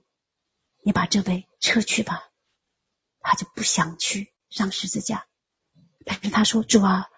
[0.81, 2.31] 你把这杯撤去吧。”
[3.21, 5.27] 他就不想去上十字架，
[6.05, 7.09] 但是他说：“主啊，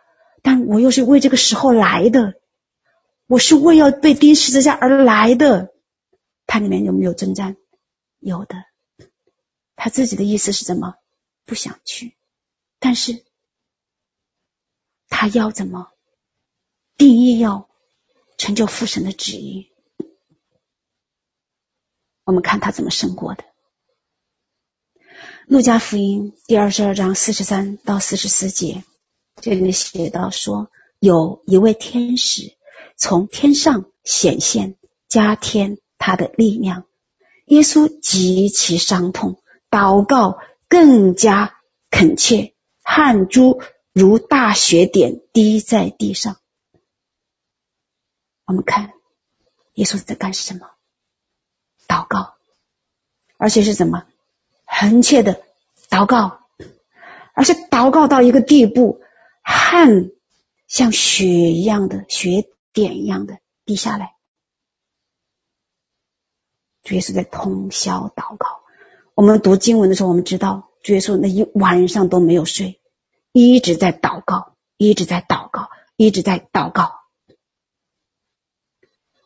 [0.41, 2.41] 但我又是为这个时候来的，
[3.27, 5.75] 我是为要被钉十字架而来的。”
[6.49, 7.59] 他里面有没有征战？
[8.19, 8.65] 有的。
[9.77, 10.95] 他自己的意思是什么？
[11.45, 12.17] 不想去，
[12.79, 13.23] 但是。
[15.17, 15.93] 他要怎么
[16.97, 17.69] 定义，要
[18.37, 19.71] 成就父神的旨意？
[22.25, 23.45] 我们看他怎么胜过的。
[25.47, 28.83] 路加福音第二十二章四十三到四十四节，
[29.41, 32.57] 这里写到说，有一位天使
[32.97, 34.75] 从天上显现，
[35.07, 36.87] 加添他的力量。
[37.47, 39.41] 耶稣极其伤痛，
[39.71, 41.55] 祷告更加
[41.89, 43.63] 恳切，汗珠。
[43.95, 46.37] 如大雪点滴在地上。
[48.45, 48.93] 我们看
[49.75, 50.69] 耶稣在干什么？
[51.87, 52.35] 祷告，
[53.37, 54.05] 而且是怎么
[54.65, 55.43] 恒切的
[55.89, 56.41] 祷告，
[57.35, 59.01] 而且祷告到一个地步，
[59.43, 60.11] 汗
[60.67, 64.17] 像雪一样的雪点一样的滴下来。
[66.83, 68.65] 主耶稣在通宵祷告。
[69.15, 72.81] 我们读经文的时候，我们知道主耶稣那一晚上都没有睡，
[73.37, 77.01] 一直在祷告，一直在祷告，一直在祷告，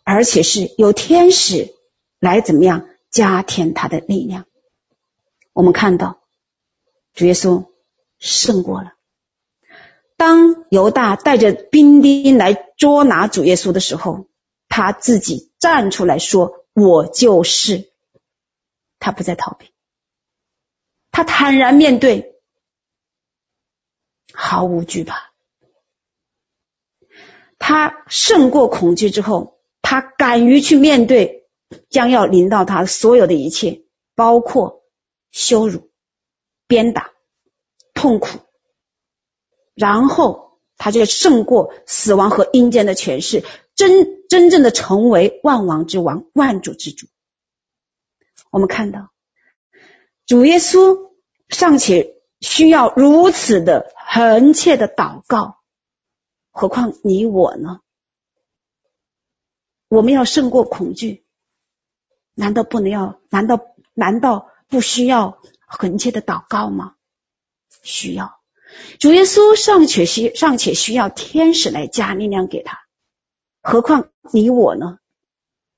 [0.02, 1.74] 而且是有天使
[2.18, 4.46] 来怎么样加添他的力量。
[5.52, 6.22] 我们看到
[7.12, 7.66] 主耶稣
[8.18, 8.94] 胜过了。
[10.16, 14.26] 当犹大带着兵丁来捉拿主耶稣的时候，
[14.68, 17.92] 他自己站出来说：“我就是。”
[18.98, 19.70] 他不再逃避。
[21.10, 22.37] 他坦然面对，
[24.40, 25.32] 毫无惧怕。
[27.58, 31.48] 他胜过恐惧之后，他敢于去面对
[31.90, 33.82] 将要临到他所有的一切，
[34.14, 34.84] 包括
[35.32, 35.90] 羞辱、
[36.68, 37.10] 鞭打、
[37.94, 38.38] 痛苦。
[39.74, 43.42] 然后他就胜过死亡和阴间的权势，
[43.74, 47.08] 真真正的成为万王之王、万主之主。
[48.50, 49.10] 我们看到
[50.26, 51.08] 主耶稣。
[51.50, 55.58] 尚且需要如此的恒切的祷告，
[56.50, 57.80] 何况你我呢？
[59.88, 61.24] 我们要胜过恐惧，
[62.34, 63.20] 难道不能要？
[63.30, 63.60] 难道
[63.94, 66.94] 难道不需要恒切的祷告吗？
[67.82, 68.40] 需要。
[69.00, 72.78] 主耶稣尚且需尚且需要天使来加力量给他，
[73.62, 74.98] 何况你我呢？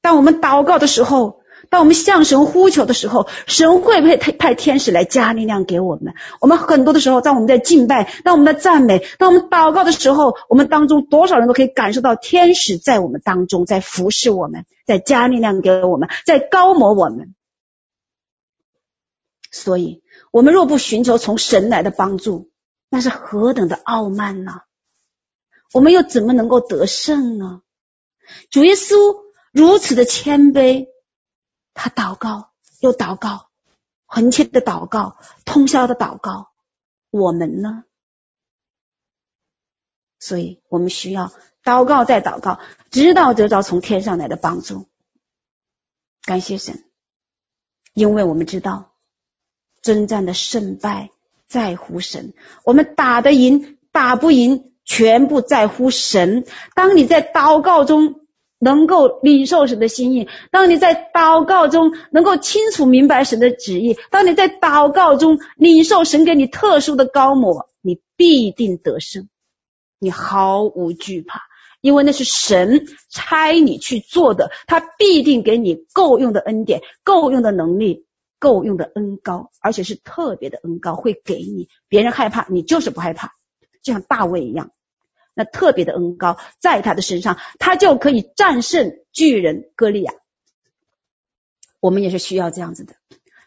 [0.01, 1.40] 当我们祷告的时候。
[1.69, 6.15] 当我们向神呼求的时候，神会不会派派天使来加力量给我们？
[6.41, 17.35] 我们很多的时候，在我们在敬拜，当我们在赞美，当我们祷告的时候，我们当中多少人都可以感受到天使在我们当中，在服侍我们，在加力量给我们，在高摩我们。
[19.53, 22.51] 所以，我们若不寻求从神来的帮助，
[22.89, 24.63] 那是何等的傲慢呢？
[25.73, 27.63] 我们又怎么能够得胜呢？
[28.51, 28.97] 主耶稣
[29.53, 30.87] 如此的谦卑。
[31.83, 32.51] 他祷告，
[32.81, 33.49] 又祷告，
[34.05, 35.17] 恒切的祷告，
[35.47, 36.51] 通宵的祷告。
[37.09, 37.85] 我们呢？
[40.19, 41.33] 所以我们需要
[41.65, 42.61] 祷告再祷告，
[42.91, 44.89] 直到得到从天上来的帮助。
[46.21, 46.85] 感谢神，
[47.95, 48.93] 因为我们知道
[49.81, 51.09] 征战的胜败
[51.49, 56.45] 在乎神，我们打得赢打不赢，全部在乎神。
[56.75, 58.21] 当你在祷告中。
[58.63, 69.31] 能够领受神的心意，当你在祷告中能够清楚明白神的旨意，当你在祷告中领受神给你特殊的高摩，你必定得胜，
[69.99, 71.41] 你毫无惧怕，
[71.81, 78.05] 因为那是神差你去做的，他必定给你够用的恩典、够用的能力、
[78.39, 83.33] 够用的恩高，而且是特别的恩高会给你，别人害怕你就是不害怕，
[83.83, 84.71] 就像大卫一样。
[85.41, 90.13] 那特别的恩高在他的身上，他就可以战胜巨人歌利亚。
[91.81, 92.93] 我们也是需要这样子的，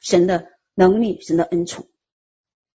[0.01, 1.85] 神的能力，神的恩宠。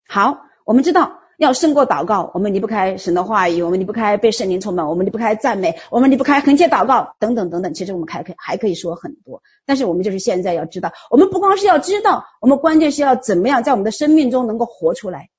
[0.06, 7.72] 好，我们知道要胜过祷告，我们离不开神的话语，我们离不开被圣灵充满，我们离不开赞美，我们离不开恒切祷告等等等等。
[7.72, 15.30] 其实我们还可以还可以说很多，但是我们就是现在要知道，我们不光是要知道，我们关键是要怎么样在我们的生命中能够活出来。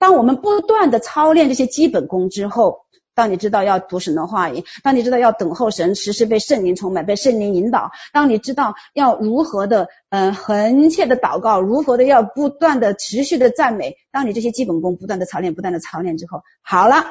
[0.00, 17.04] 当我们不断的操练这些基本功之后，当你知道要读神的话语，当你知道要等候神，时时被圣灵充满，被圣灵引导，当你知道要如何的嗯恒切的祷告，如何的要不断的持续的赞美，当你这些基本功不断的操练，不断的操练之后，好了，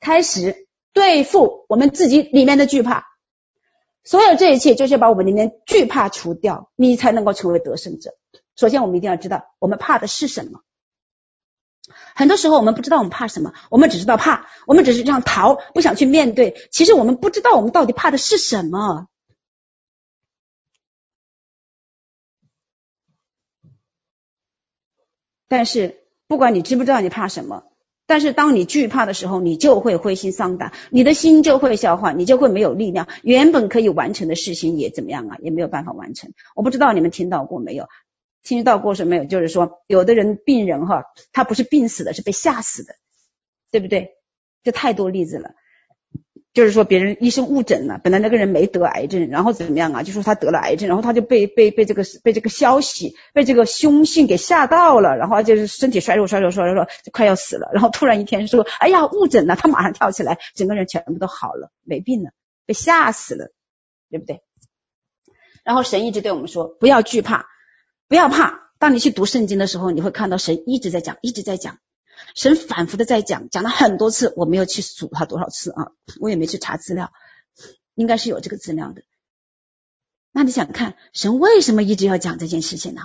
[0.00, 3.04] 开始对付我们自己里面的惧怕，
[4.02, 8.14] 所有这一切就是把我们里面惧怕除掉，你才能够成为得胜者。
[8.56, 10.60] 首先，我们一定要知道我们怕的是什么。
[12.14, 16.68] 很多时候我们不知道我们怕什么，我们只知道怕，我们只是这样逃，不想去面对。
[16.70, 19.06] 其实我们不知道我们到底怕的是什么。
[25.48, 25.96] 但是
[26.28, 27.64] 不管你知不知道你怕什么，
[28.06, 36.32] 但是当你惧怕的时候，你就会灰心丧胆，你的心就会消化，你就会没有力量，原本可以完成的事情也怎么样啊，也没有办法完成。
[36.54, 37.88] 我不知道你们听到过没有？
[38.42, 39.24] 听到过什么没有？
[39.24, 42.94] 就是说，有的人病人哈，他不是病死的，是被吓死的，
[43.70, 44.12] 对不对？
[44.62, 45.52] 这太多例子了。
[46.52, 50.02] 就是说，别人医生误诊了，本来那个人没得癌症，然后怎么样啊？
[50.02, 57.70] 就说他得了癌症，然后他就被被被这个被这个消息被这个凶信给吓到了，然后就是身体衰弱衰弱衰弱衰弱，就快要死了。
[57.72, 62.32] 然后突然一天说，哎呀，误诊了，他马上跳起来，整个人全部都好了，没病了，
[62.66, 63.52] 被吓死了，
[64.10, 64.42] 对不对？
[65.62, 67.46] 然后神一直对我们说，不要惧怕。
[68.10, 71.78] 不要怕，当你去读圣经的时候，你会看到神一直在讲，一直在讲。
[72.34, 77.12] 神反复的在讲，讲了很多次，我没有去数他多少次啊，我也没去查资料，
[77.94, 79.04] 应该是有这个资料的。
[80.32, 83.02] 那你想看神为什么一直要讲这件事情呢？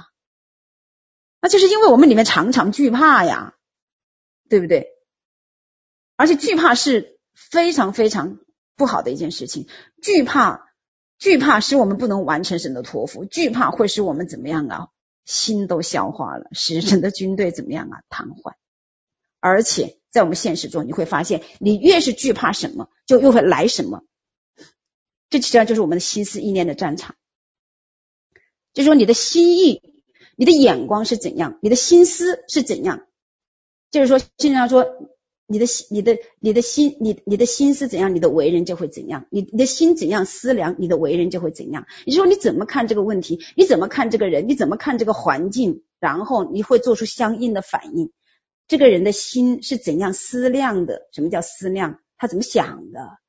[1.39, 3.53] 那就是因为我们里面常常惧怕呀，
[4.49, 4.88] 对不对？
[6.16, 8.39] 而且惧怕是非常非常
[8.76, 9.68] 不好的一件事情，
[10.01, 10.74] 惧怕，
[11.20, 14.88] 惧怕使我们不能完成神的托付，惧怕会使我们怎么样啊？
[15.26, 18.03] 心都消化了，使人的军队怎么样啊？
[18.09, 18.53] 瘫痪。
[19.39, 24.03] 而且在我们现实中，你会发现，你越是惧怕什么，就又会来什么。
[25.30, 27.15] 这实际上就是我们的心思意念的战场。
[28.73, 29.82] 就是说，你的心意、
[30.36, 33.07] 你的眼光是怎样，你的心思是怎样。
[33.91, 34.86] 就是说，经常说，
[35.47, 39.27] 你的心、你的、你的心、你、你的心是怎样，你的为人就会怎样。
[39.29, 41.85] 你、你的心怎样思量，你的为人就会怎样。
[42.05, 48.11] 也就是说，你怎么看这个问题，你怎么看这个人，你怎么看这个环境，然后你会做出相应的反应。
[48.67, 51.07] 这个人的心是怎样思量的？
[51.11, 51.99] 什么叫思量？
[52.17, 53.19] 他怎么想的？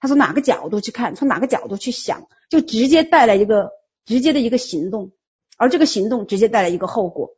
[0.00, 1.14] 他从哪个角度去看？
[1.14, 2.28] 从哪个角度去想？
[2.48, 3.72] 就直接带来一个
[4.06, 5.12] 直接的一个行动，
[5.58, 7.36] 而这个行动直接带来一个后果。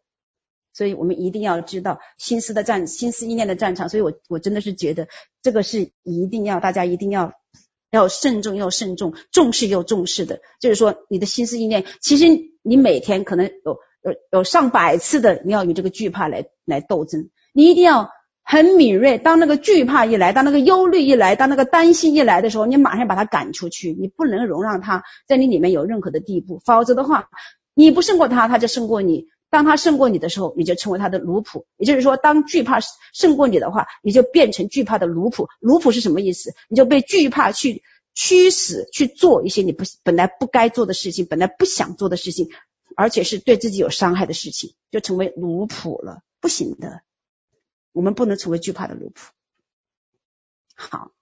[0.73, 3.89] 所以我们一定要知道心思的战，心思意念的战场。
[3.89, 5.09] 所以我我真的是觉得
[5.43, 7.33] 这个是一定要大家一定要
[7.91, 10.41] 要慎重，要慎重，重视又重视的。
[10.61, 12.27] 就是说，你的心思意念，其实
[12.63, 13.79] 你每天可能有。
[14.03, 18.09] 有有上百次的，你要与这个惧怕来来斗争，你一定要
[18.43, 19.19] 很敏锐。
[19.19, 27.29] 当那个惧怕一来，当那个忧虑一来，当那个担心一来的时候，你马上把它赶出去，你不能容让它在你里面有任何的地步，否则的话，
[27.75, 29.27] 你不胜过他，他就胜过你。
[29.51, 31.65] 当他胜过你的时候，你就成为他的奴仆。
[31.77, 32.79] 也就是说，当惧怕
[33.13, 35.49] 胜过你的话，你就变成惧怕的奴仆。
[35.61, 36.55] 奴仆是什么意思？
[36.69, 37.83] 你就被惧怕去
[38.15, 42.49] 驱使去做一些你不本来不该做的事情，本来不想做的事情。
[42.97, 47.03] 而且是对自己有伤害的事情，就成为奴仆了，不行的。
[47.93, 49.29] 我们不能成为惧怕的奴仆。
[50.75, 51.13] 好，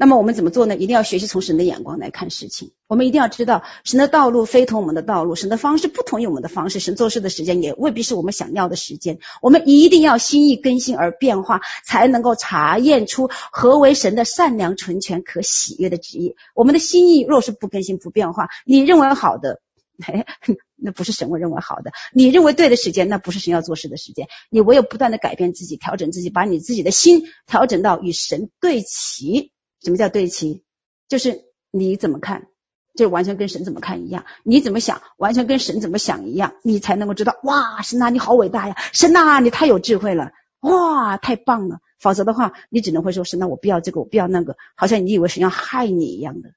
[0.00, 0.76] 那么我们怎么做呢？
[0.76, 2.70] 一定要学习从神的眼光来看事情。
[2.86, 9.18] 我们一定要知道，神的道路非同我们的道路，神的方式不同于我们的方式，神做事的时间也未必是我们想要的时间。
[9.42, 16.36] 我们一定要心意更新而变化，才能够查验出何为神的善良、纯全、可喜悦的旨意。
[16.54, 19.60] 我们的心意若是不更新、不变化，你认为好的，
[20.06, 20.24] 哎。
[20.80, 24.28] 那不是神我认为好的，你认为对的时间，那不是神要做事的时间。
[24.48, 29.50] 你唯有不断的改变自己，调整自己，把你自己的心调整到与神对齐。
[29.82, 30.64] 什么叫对齐？
[31.08, 32.48] 就是你怎么看，
[32.94, 38.76] 就完全跟神怎么看一样；你怎么想，完全跟神怎么想一样，你才能够知道，哇，神啊，你好伟大呀！
[38.92, 40.32] 神啊，你太有智慧了！
[40.60, 41.80] 哇，太棒了！
[41.98, 46.50] 否则的话，你只能会说，神啊，我不要这个，我不要那个，好像你以为神要害你一样的，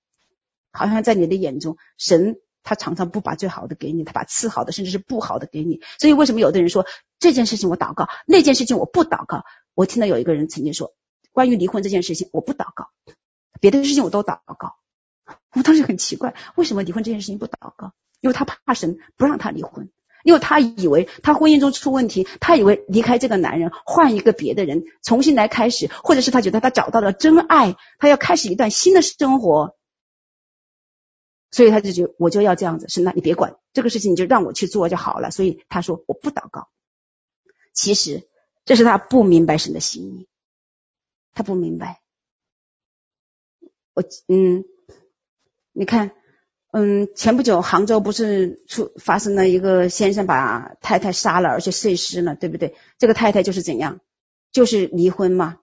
[0.72, 2.38] 好像在你的眼中，神。
[2.64, 5.82] 他常常不把最好的给你，他把次好的甚至是不好的给你。
[5.98, 6.86] 所以为什么有的人说
[7.18, 9.46] 这件事情我祷告，那件事情我不祷告？
[9.74, 10.94] 我听到有一个人曾经说，
[11.32, 12.90] 关于离婚这件事情我不祷告，
[13.60, 14.76] 别的事情我都祷告。
[15.54, 17.94] 我当时很奇怪，为什么离婚这件事情不祷告？
[18.20, 19.90] 因为他怕神不让他离婚，
[20.24, 29.76] 因为他以为他婚姻中出问题，他以为离开这个男人换一个别的人重新来开始，或者是他觉得他找到了真爱，他要开始一段新的生活。
[31.54, 35.32] 所以他就觉我就要这样子，是那你别管这个事情，你就让我去做就好了。
[35.32, 36.70] 所以他说我不祷告，
[37.74, 38.26] 其实
[38.64, 40.28] 这是他不明白神的心意，
[41.34, 42.02] 他不明白。
[43.94, 44.64] 我嗯，
[45.74, 46.12] 你看，
[46.72, 52.76] 嗯，前不久杭州不是出发生了一个先生把太太杀了，而且碎尸了，对不对？
[52.98, 54.00] 这个太太就是怎样，
[54.52, 55.60] 就是离婚嘛，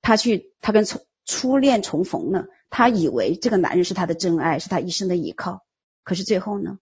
[0.00, 2.46] 他去他跟初初恋重逢了。
[2.70, 5.64] 他以为这个男人是他的真爱，是他一生的依靠，
[6.04, 6.78] 可是最后呢，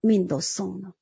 [0.00, 0.92] 命都送了。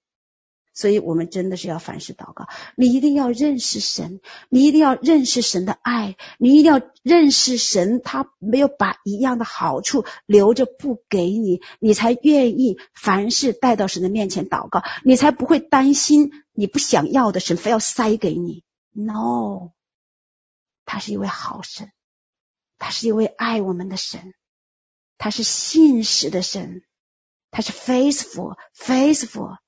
[0.72, 18.64] 所以我们真的是要凡事祷告，你一定要认识神，你一定要认识神的爱，你一定要认识神，他没有把一样的好处留着不给你，你才愿意凡事带到神的面前祷告，你才不会担心你不想要的神非要塞给你。
[18.92, 19.70] No，
[20.84, 21.90] 他是一位好神。
[22.82, 24.32] 他是一位爱我们的神，
[25.18, 26.82] 他是信实的神，
[27.50, 29.58] 他是 faithful faithful，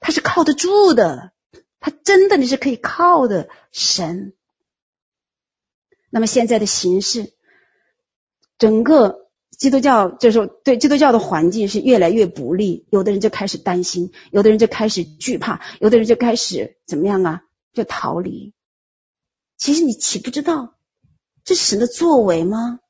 [0.00, 1.32] 他是靠得住的，
[1.80, 4.34] 他真的你是可以靠的神。
[6.10, 7.32] 那么现在的形势，
[8.58, 17.42] 整个基督教就是说对基督教的环境是越来越不利，有的人就开始担心，有的人就开始惧怕，有的人就开始怎么样啊？
[17.72, 18.54] 就逃离。
[19.56, 20.76] 其实你岂不知道？
[21.44, 22.80] 这是神的作为吗？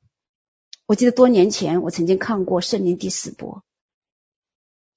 [0.85, 3.63] 我记得多年前我曾经看过圣灵第四波，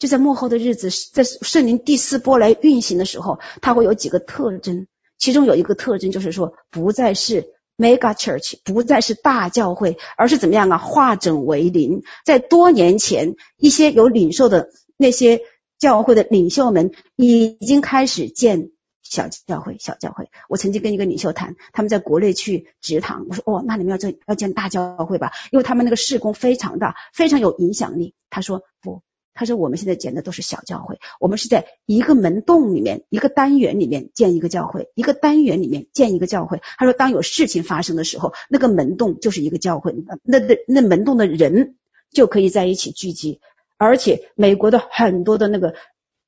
[0.03, 10.79] 就在幕后的日子，在圣灵第四波来运行的时候，它会有几个特征，其中有一个特征就是说，不再是 mega church，不再是大教会，而是怎么样啊？
[10.79, 12.03] 化整为零。
[12.25, 15.43] 在多年前，一些有领袖的那些
[15.79, 18.71] 教会的领袖们已经开始建
[19.05, 20.31] 小教会、小教会。
[20.49, 25.31] 我曾经跟一个领袖谈，他们在国内去职堂，我说哦，那你们要建要建大教会吧？
[25.53, 28.17] 因为他们那个事工非常大，非常有影响力。
[28.31, 29.01] 他说不。
[29.35, 41.77] 他说：“我们现在建的都是小教会，我们是在一个门洞里面、一个单元里面建一个教会，一个单元里面建一个教会。”他说：“当有事情发生的时候，那个门洞就是一个教会，那那那门洞的人
[42.11, 43.41] 就可以在一起聚集。
[43.79, 45.75] 而且，美国的很多的那个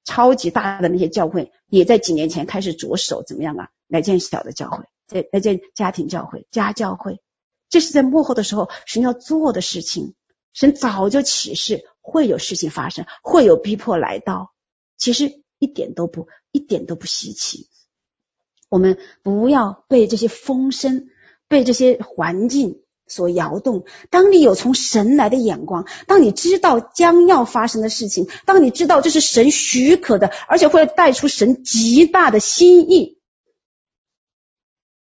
[0.05, 7.21] 超级大的那些教会，也在几年前开始着手怎么样啊，来建小的教会，在来建家庭教会、家教会。
[7.69, 10.15] 这是在幕后的时候神要做的事情。
[10.55, 11.85] 神早就启示。”
[12.15, 14.55] 会有事情发生，会有逼迫来到，
[14.97, 17.69] 其实一点都不一点都不稀奇。
[18.69, 21.09] 我们不要被这些风声、
[21.49, 23.85] 被这些环境所摇动。
[24.11, 33.19] 当你有从神来的眼光，当你知道将要发生的事情，当你知道这是神许可的，而且会带出神极大的心意，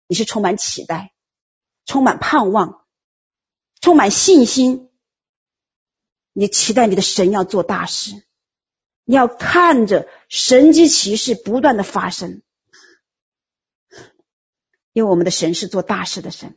[0.07, 1.11] 你是充满期待、
[1.87, 2.85] 充满盼望、
[3.81, 4.88] 充满信心。
[6.33, 8.23] 你期待你的神要做大事，
[9.03, 12.41] 你要看着神迹奇事不断的发生，
[14.93, 16.55] 因为我们的神是做大事的神，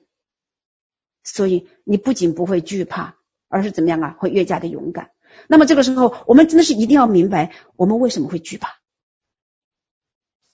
[1.24, 3.16] 所以你不仅不会惧怕，
[3.48, 4.16] 而是怎么样啊？
[4.18, 5.12] 会越加的勇敢。
[5.48, 8.78] 那么这个时候，我们真的是一定要明白，我们为什么会惧怕，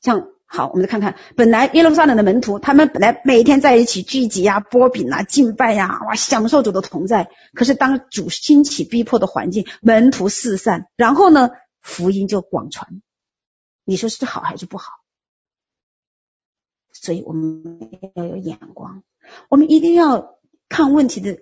[0.01, 0.33] 像。
[0.51, 7.31] 好，我们来看看，本来耶路撒冷的门徒，他们本来每天在一起聚集呀、擘饼啊、敬拜呀，哇，享受主的同在。
[7.53, 11.51] 可是当主兴起逼迫的环境，门徒四散，然后呢，
[11.83, 13.03] 福音就广传。
[13.85, 14.87] 你说是好还是不好？
[16.93, 19.03] 所以我们要有眼光，
[19.51, 20.39] 我们一定要
[20.71, 21.39] 看问题的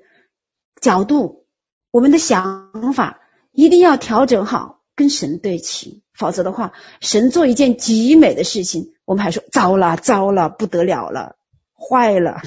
[0.80, 1.46] 角度，
[1.92, 3.20] 我们的想法
[3.52, 6.02] 一定要调整好，跟神对齐。
[6.12, 11.36] 否则的话，神做一件极美的事情，我们还说糟了，糟了，不得了了，
[11.74, 12.42] 坏了，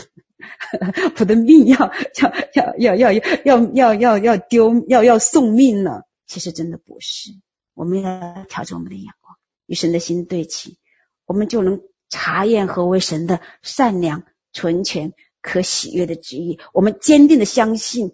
[1.18, 1.91] 我的命要
[2.22, 3.12] 要要要要
[3.43, 6.03] 要要要要丢，要要送命了。
[6.28, 7.32] 其实真的不是，
[7.74, 9.36] 我们要调整我们的眼光，
[9.66, 10.78] 与神的心对齐，
[11.26, 16.60] 我们就能查验何为神的善良、纯全、可喜悦的旨意。
[16.74, 18.12] 我们坚定的相信。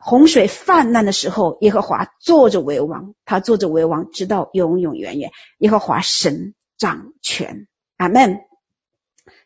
[0.00, 5.32] 洪水泛滥的时候，耶和华坐着为王，他坐着为王，直到永永远远。
[5.58, 7.66] 耶和华神掌权，
[7.98, 8.40] 阿门。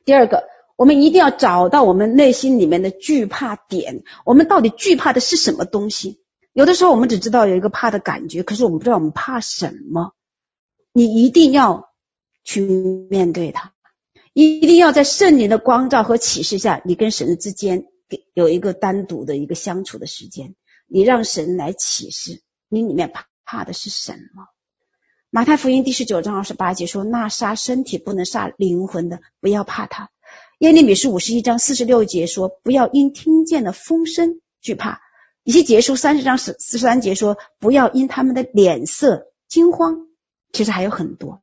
[0.05, 0.44] 第二个，
[0.76, 4.05] 我们一定要找到我们内心里面的惧怕点。
[4.24, 6.22] 我们到底惧怕的是什么东西？
[6.53, 10.12] 有的时候我们只知道有一个怕的感觉，可是我们不知道我们怕什么。
[10.92, 11.90] 你一定要
[12.44, 13.72] 去面对它，
[14.32, 18.26] 一定要在圣灵的光照和启示下，你跟神之间给。
[18.34, 20.55] 有一个单独的一个相处的时间，
[20.86, 24.48] 你让神来启示你里面怕怕的是什么？
[25.34, 30.10] 马太福音第十九章二十八节说：“那杀身体不能杀灵魂的，不要怕他。”
[30.60, 35.00] 耶利米书五十一章四十六节说：“不要因听见的风声惧怕。”
[35.42, 40.06] 以西结书三十章四十三节说：“不要因他们的脸色惊慌。”
[40.52, 41.40] 其实还有很多，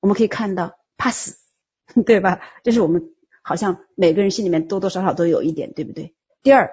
[0.00, 1.36] 我们可以看到怕死，
[2.04, 2.40] 对吧？
[2.64, 3.12] 这是我们。
[3.42, 6.14] 好像每个人心里面多多少少都有一点，对不对？
[6.42, 6.72] 第二，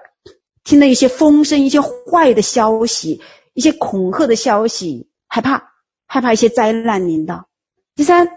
[0.64, 3.22] 听到一些风声、一些坏的消息、
[3.54, 5.71] 一些恐吓的消息，害怕，
[6.12, 7.48] 害怕一些灾难临到。
[7.94, 8.28] 第三，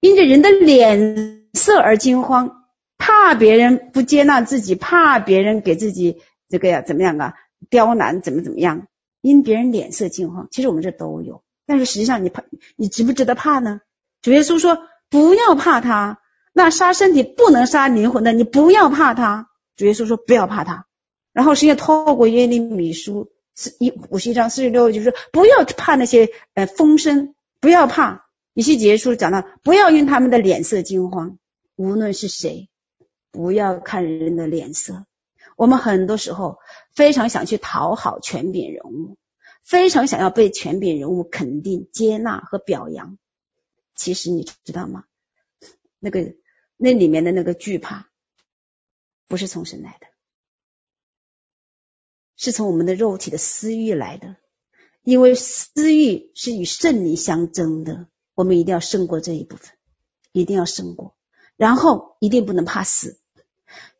[0.00, 2.64] 因着人的脸色而惊慌，
[2.96, 7.34] 怕别人不接纳自己，怕别人给自己这个呀怎么样啊
[7.68, 8.86] 刁难，怎么怎么样，
[9.20, 10.48] 因别人脸色惊慌。
[10.50, 12.44] 其实我们这都有，但是实际上你怕，
[12.76, 13.82] 你值不值得怕呢？
[14.22, 14.78] 主耶稣说
[15.10, 16.20] 不要怕他。
[16.54, 19.50] 那杀身体不能杀灵魂的，你不要怕他。
[19.76, 20.86] 主耶稣说不要怕他。
[21.34, 23.28] 然后实际上透过耶利米书
[23.58, 28.28] 四一五十一章四十六，就是不要怕那些呃风声，不要怕。
[28.54, 31.38] 以西结书讲到不要因他们的脸色惊慌，
[31.74, 32.68] 无论是谁，
[33.32, 35.06] 不要看人的脸色。
[35.56, 36.58] 我们很多时候
[36.94, 39.16] 非常想去讨好权柄人物，
[39.64, 43.18] 非常想要被权柄人物肯定、接纳和表扬。
[43.96, 45.04] 其实你知道吗？
[45.98, 46.34] 那个。
[46.80, 48.08] 那里面的那个惧怕，
[49.26, 50.06] 不是从神来的，
[52.38, 54.36] 是从我们的肉体的私欲来的。
[55.02, 59.72] 因为私欲是与圣灵相争的，我们一定要胜过这一部分，
[60.32, 61.14] 一定要胜过。
[61.56, 63.18] 然后一定不能怕死。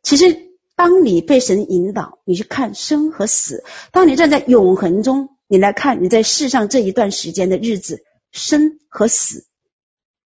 [0.01, 9.45] 其实，当你被神引导，你去看生和死；当你站在永恒中，你来看你在世上这一段时间的日子，生和死，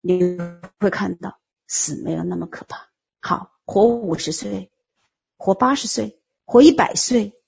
[0.00, 0.38] 你
[0.78, 1.38] 会看到。
[1.72, 2.88] 死没有那么可怕。
[3.20, 4.72] 好，活五十岁，
[5.36, 7.39] 活八十岁，活一百岁，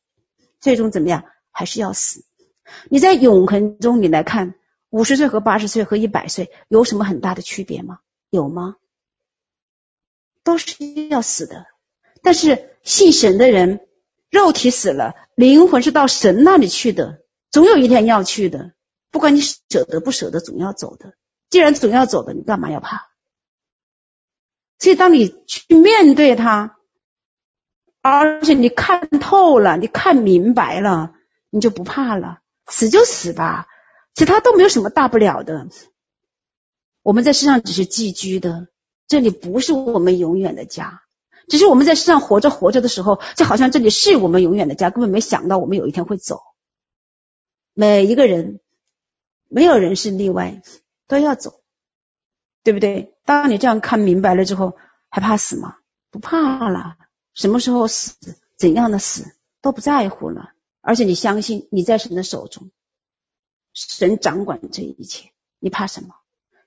[0.63, 1.25] 最终怎么样？
[1.51, 2.25] 还是要死。
[2.89, 4.55] 你在永恒中，你来看
[4.89, 7.99] 五十岁和八十岁和一百岁有什么很大的区别吗？
[8.31, 8.77] 有吗？
[10.43, 11.67] 都是要死的。
[12.23, 13.87] 但是信神的人，
[14.31, 18.73] 肉体死了，灵魂是到神那里去的，总有一天要去的。
[19.11, 21.15] 不管你舍得不舍得，总要走的。
[21.51, 23.11] 既然总要走的，你干嘛要怕？
[24.79, 26.79] 所以当你去面对它，
[28.03, 31.15] 而且你看透了，你看明白了，
[31.51, 32.41] 你就不怕了。
[32.67, 33.69] 死就死吧，
[34.15, 35.69] 其他都没有什么大不了的。
[37.03, 38.69] 我们在世上只是寄居的，
[39.07, 41.03] 这里不是我们永远的家。
[41.49, 46.41] 只是我们在世上活着活着的时候，就好像这里是我们永远的家，根本没想到我们有一天会走。
[47.75, 48.61] 每一个人，
[49.49, 50.63] 没有人是例外，
[51.09, 51.61] 都要走，
[52.63, 53.15] 对不对？
[53.25, 54.77] 当你这样看明白了之后，
[55.09, 55.77] 还怕死吗？
[56.11, 56.97] 不怕了。
[57.35, 58.17] 什么时候死，
[58.57, 60.53] 怎样的死都不在乎了。
[60.81, 62.71] 而且你相信你在神的手中，
[63.73, 65.31] 神掌管这一切，
[65.61, 66.17] 你怕什么？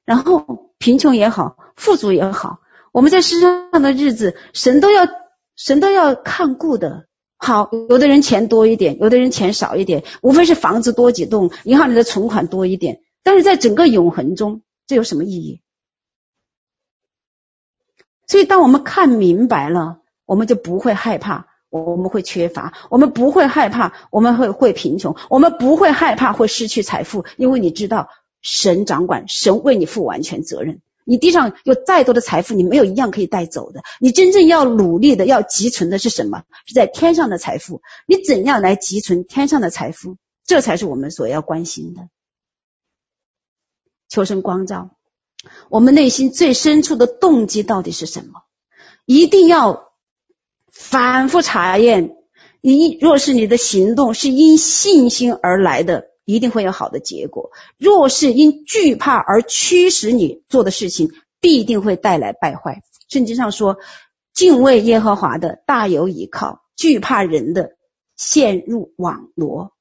[0.06, 2.62] 然后贫穷也好，富足也好，
[2.92, 5.08] 我们在世上的日子，神都要
[5.56, 7.08] 神都要看顾的。
[7.38, 13.04] 好，有的人钱多一点，有的人钱少一点，无非是房子多几栋，银行里的存款多一点。
[13.22, 15.62] 但是在整个永恒中，这有什么意义？
[18.28, 21.48] 所以当我们看明白了，我们就不会害怕。
[21.72, 28.08] 我们会缺乏，我们不会害怕，我们会会贫穷，我们不会害怕会失去财富，因为你知道
[28.42, 30.80] 神掌管，神为你负完全责任。
[31.04, 33.82] 你地上有再多的财富，你没有一样可以带走的。
[34.00, 36.44] 你真正要努力的，要积存的是什么？
[36.66, 37.82] 是在天上的财富。
[38.08, 40.16] 你怎样来积存天上的财富？
[40.46, 42.08] 这才是我们所要关心的。
[44.08, 44.92] 求神光照，
[45.68, 48.44] 我们内心最深处的动机到底是什么？
[49.06, 49.92] 一定要。
[50.78, 52.18] 反复查验，
[52.60, 62.84] 你若是你的行动是因信心而来的，一定会有好的结果；若是因惧怕而驱使你做的事情，必定会带来败坏。
[63.08, 63.78] 圣经上说，
[64.34, 67.78] 敬畏耶和华的大有倚靠，惧怕人的
[68.18, 69.72] 陷入网罗。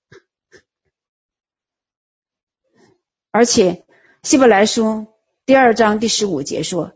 [3.32, 3.84] 而且
[4.22, 5.08] 希伯来书
[5.44, 6.92] 第二章第十五节说。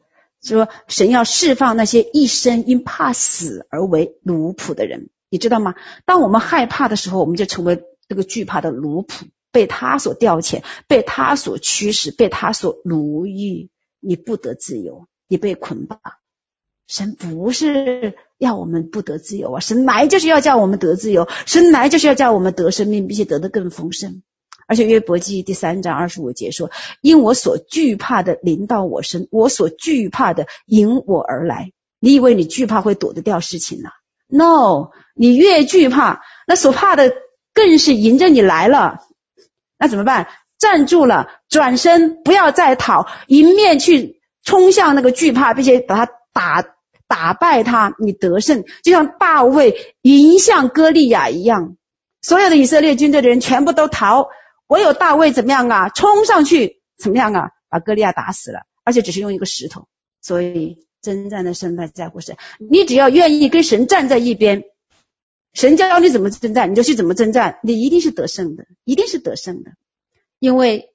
[0.55, 5.75] 说神要释放那些一生因怕死而为奴仆的人，你知道吗？
[6.05, 13.71] 当我们害怕的时候，我们就成为这个惧怕的奴仆，被他所调遣，被他所驱使，被他所奴役，
[14.01, 16.01] 你不得自由，你被捆绑。
[16.87, 24.23] 神不是要我们不得自由啊，神来就是要叫我们得自由，神来就是要叫我们得生命，并且得的更丰盛。
[24.69, 26.71] 而且约伯记第三章二十五节说
[27.01, 33.89] ：“因我所惧怕的临到我身，我所惧怕的迎我而来。”你以为你惧怕会躲得掉事情呢
[34.29, 37.13] ？No，你越惧怕，那所怕的
[37.55, 39.01] 更是迎着你来了。
[39.79, 40.29] 那怎么办？
[40.59, 46.63] 站住了，转身，不要再逃，迎面去冲向那个惧怕，并且把他打
[47.09, 51.77] 打败他，你得胜，就像大卫迎向歌利亚一样。
[52.21, 54.29] 所有的以色列军队的人全部都逃。
[54.69, 55.89] 唯有大卫怎么样啊？
[55.89, 57.51] 冲上去怎么样啊？
[57.69, 59.89] 把歌利亚打死了，而且只是用一个石头。
[60.21, 64.65] 所以征战的胜败在乎神，你只要愿意跟神站在一边，
[65.53, 69.73] 神教你怎么征战，你就去怎么征战，你一定是得胜的，一定是得胜的。
[70.39, 70.91] 因为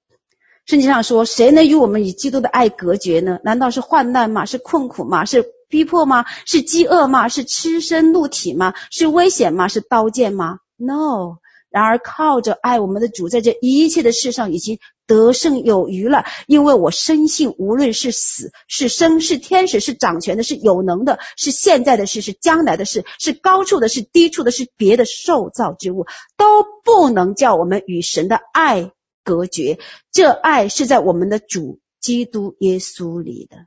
[0.66, 3.40] 圣经上说，谁能与我们与基督的爱隔绝呢？
[3.44, 4.46] 难道是患难吗？
[4.46, 5.26] 是困苦吗？
[5.26, 6.26] 是逼迫吗？
[6.46, 7.28] 是饥饿吗？
[7.30, 8.74] 是吃身露体吗？
[8.92, 9.68] 是危险吗？
[9.68, 11.38] 是刀剑吗？No。
[11.74, 14.78] 然而靠着爱我们的主，在这一切的事上已经
[15.08, 16.24] 得胜有余了。
[16.46, 26.06] 因为我深信，无论是死是生，是天使是掌权的，是有能的，是现在的事，是将来的事，是高处的，是低处的，是别的受造之物，
[26.38, 28.92] 都不能叫我们与神的爱
[29.24, 29.80] 隔绝。
[30.12, 33.66] 这爱是在我们的主基督耶稣里的。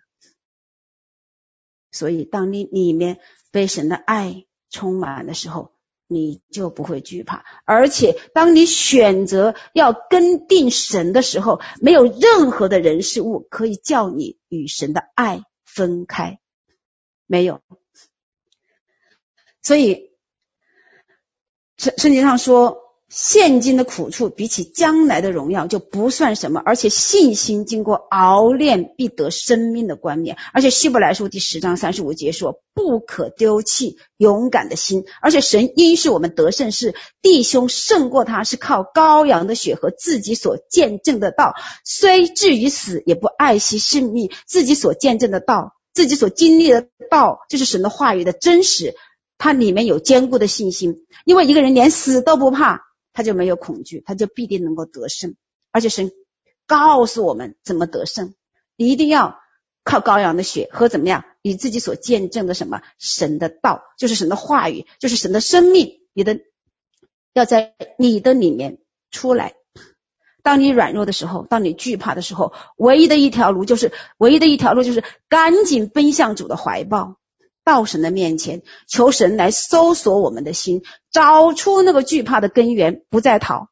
[1.90, 3.18] 所以，当你里面
[3.50, 5.72] 被神的爱充满的时候，
[6.06, 16.38] 你就不会惧怕，而且当你选择要跟定神的时候，没有任何的人事物可以叫你与神的爱分开，
[17.26, 17.60] 没有。
[19.62, 20.10] 所以
[21.76, 22.85] 圣圣经上说。
[23.18, 30.36] 现今的苦处比起将来的荣耀就不算什么，而且信心经过熬炼必得生命的冠冕。
[30.52, 41.54] 而且希伯来书第十章三十五节说：“不可丢弃勇敢的心。”而且神因是我们得胜，是弟兄胜过他，是靠羔羊的血和自己所见证的道，
[41.86, 44.30] 虽至于死也不爱惜性命。
[44.46, 48.94] 自己所见证的道自己所经历的道，就是神的话语的真实，
[49.38, 51.06] 它里面有坚固的信心。
[51.24, 52.82] 因为一个人连死都不怕，
[53.16, 55.36] 他就没有恐惧，他就必定能够得胜。
[55.72, 56.12] 而且神
[56.66, 58.34] 告诉我们怎么得胜，
[58.76, 59.40] 一定要
[59.84, 66.40] 靠羔羊的血和怎么样，你自己所见证的什么神的道，就是神的话语，就是神的生命，你的
[67.32, 68.80] 要在你的里面
[69.10, 69.54] 出来。
[70.42, 77.16] 当你软弱的时候，当你惧怕的时候，唯一的一条路就是，唯一的一条路就是赶紧奔向主的怀抱，
[77.66, 83.70] 到神的面前，求神来搜索我们的心，找出那个惧怕的根源，不再逃，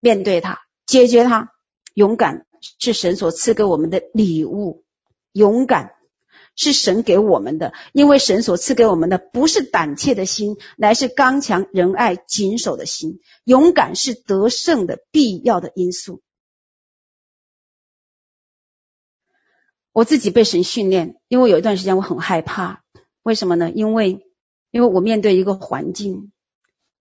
[0.00, 1.52] 面对它，解决它。
[1.94, 2.46] 勇敢
[2.80, 4.82] 是神所赐给我们的礼物，
[5.32, 5.92] 勇敢。
[6.56, 13.20] 是神给我们的，因为神所赐给我们的不是胆怯的心，乃是刚强仁爱谨守的心。
[13.44, 16.20] 勇敢是得胜的必要的因素。
[19.92, 22.82] 我自己被神训练，因为有一段时间我很害怕，
[23.22, 23.70] 为什么呢？
[23.70, 24.24] 因为
[24.70, 26.32] 因为我面对一个环境，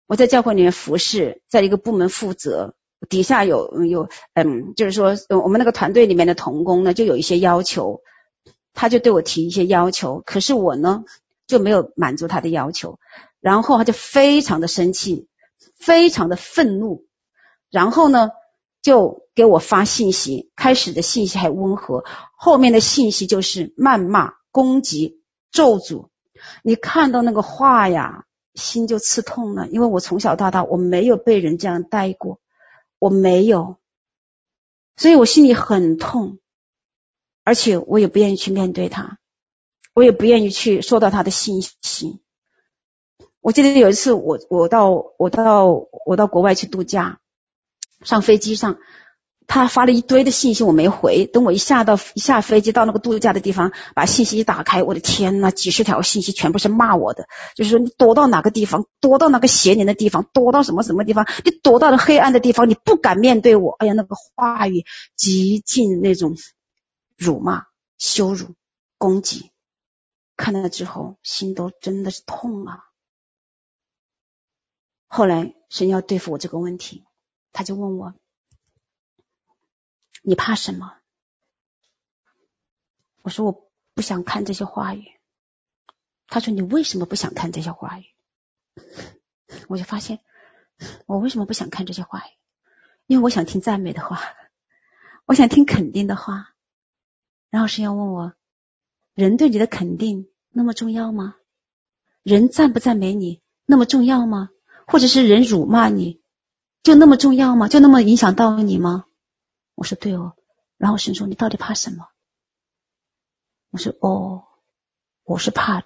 [0.05, 2.75] 我在教会里面服侍，在一个部门负责，
[3.09, 8.01] 底下有有嗯，就是说我们那个团队里面的同工呢，就有一些要求。
[8.79, 11.03] 他就对我提一些要求，可是我呢
[11.47, 12.99] 就没有满足他的要求，
[13.41, 15.27] 然后他就非常的生气，
[15.79, 17.07] 非常的愤怒，
[17.71, 18.29] 然后呢
[18.81, 22.03] 就给我发信息，开始的信息还温和，
[22.35, 25.21] 后面的信息就是谩骂、攻击、
[25.51, 26.09] 咒诅。
[26.63, 32.39] 你看到那个话呀，心就刺痛了，因为我从小到大我没有被人这样待过，
[32.99, 33.77] 我没有，
[34.95, 36.39] 所以我心里很痛。
[37.43, 39.19] 而且我也不愿意去面对他，
[39.93, 42.19] 我也不愿意去收到他的信息。
[43.39, 45.65] 我记得有一次我，我到我到
[46.05, 47.21] 我到国外去度假，
[48.03, 48.77] 上飞机上，
[49.47, 51.25] 他发了一堆的信息，我没回。
[51.25, 63.71] 等我一下到一下飞机到那个度假的地方，把信息一打开，我的天呐，几十条信息全部是骂我的，就是说你躲到哪个地方，躲到那个邪灵的地方，躲到什么什么地方，你躲到了黑暗的地方，你不敢面对我。
[63.79, 66.35] 哎呀，那个话语极尽那种。
[67.19, 67.65] 辱骂、
[67.97, 68.53] 羞辱、
[68.99, 69.49] 攻击，
[70.35, 72.83] 看到了之后，心都真的是痛啊。
[75.07, 77.06] 后来神要对付我这个问题，
[77.57, 78.13] 他就问我
[80.21, 80.95] ：“你怕什么？”
[83.23, 85.07] 我说：“我不想看这些话语。”
[86.29, 88.05] 他说：“你为什么不想看这些话语？”
[89.69, 90.19] 我就发现，
[91.07, 92.29] 我为什么不想看这些话语？
[93.07, 94.21] 因为我想听赞美的话，
[95.25, 96.53] 我想听肯定的话。
[97.49, 98.35] 然后神要问我，
[99.15, 101.35] 人对你的肯定那么重要吗？
[102.21, 104.51] 人赞不赞美你那么重要吗？
[104.85, 106.21] 或者是人辱骂你
[106.87, 107.67] 就那么重要吗？
[107.67, 109.03] 就那么影响到你吗？
[109.75, 110.37] 我说对哦。
[110.77, 112.07] 然后神说，你到底怕什么？
[113.71, 114.45] 我说哦，
[115.25, 115.83] 我是怕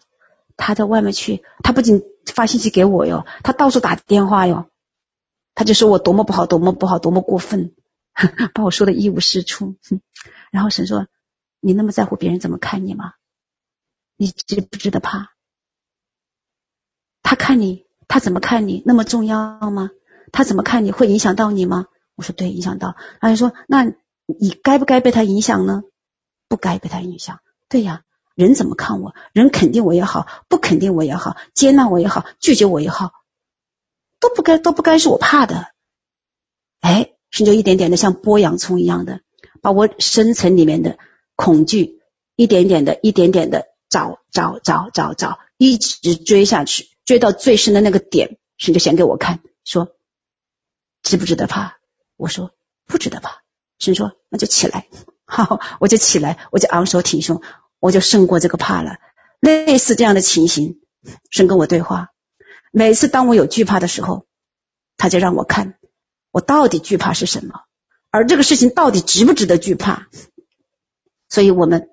[0.57, 4.69] 他在外面去，他不仅发信息给我哟，他到处打电话哟，
[5.55, 7.73] 他就说我多么不好，多么不好，多么过分，
[8.53, 9.77] 把我说的一无是处。
[10.51, 11.07] 然后神说。
[11.63, 13.13] 你那么在乎别人怎么看你吗？
[14.17, 15.35] 你值不值得怕？
[17.21, 18.81] 他看你，他怎么看你？
[18.83, 19.91] 那么重要吗？
[20.31, 21.87] 他怎么看你会影响到你吗？
[22.15, 22.95] 我说对，影响到。
[23.19, 23.83] 他就说，那
[24.25, 25.83] 你该不该被他影响呢？
[26.47, 27.39] 不该被他影响。
[27.69, 28.03] 对呀，
[28.35, 29.13] 人怎么看我？
[29.33, 33.11] 人肯定我也好，不肯定我也好，接纳我也好，拒绝我也好，
[34.19, 35.67] 都不该，都不该是我怕的。
[36.79, 39.21] 哎，是就一点点的像剥洋葱一样的，
[39.61, 40.97] 把我深层里面的。
[41.37, 42.01] 恐惧
[42.35, 49.95] 一点点的，一点点的找找找找找，一直追下去，追到最深的那个点，神就显给我看，说
[51.03, 51.77] 值不值得怕？
[52.15, 52.51] 我说
[52.85, 53.41] 不值得怕。
[53.79, 54.87] 神说那就起来，
[55.25, 57.41] 好，我就起来，我就昂首挺胸，
[57.79, 58.97] 我就胜过这个怕了。
[59.39, 60.79] 类似这样的情形，
[61.31, 62.09] 神跟我对话。
[62.71, 64.27] 每次当我有惧怕的时候，
[64.97, 65.79] 他就让我看
[66.29, 67.61] 我到底惧怕是什么，
[68.11, 70.07] 而这个事情到底值不值得惧怕。
[71.27, 71.89] 所以我们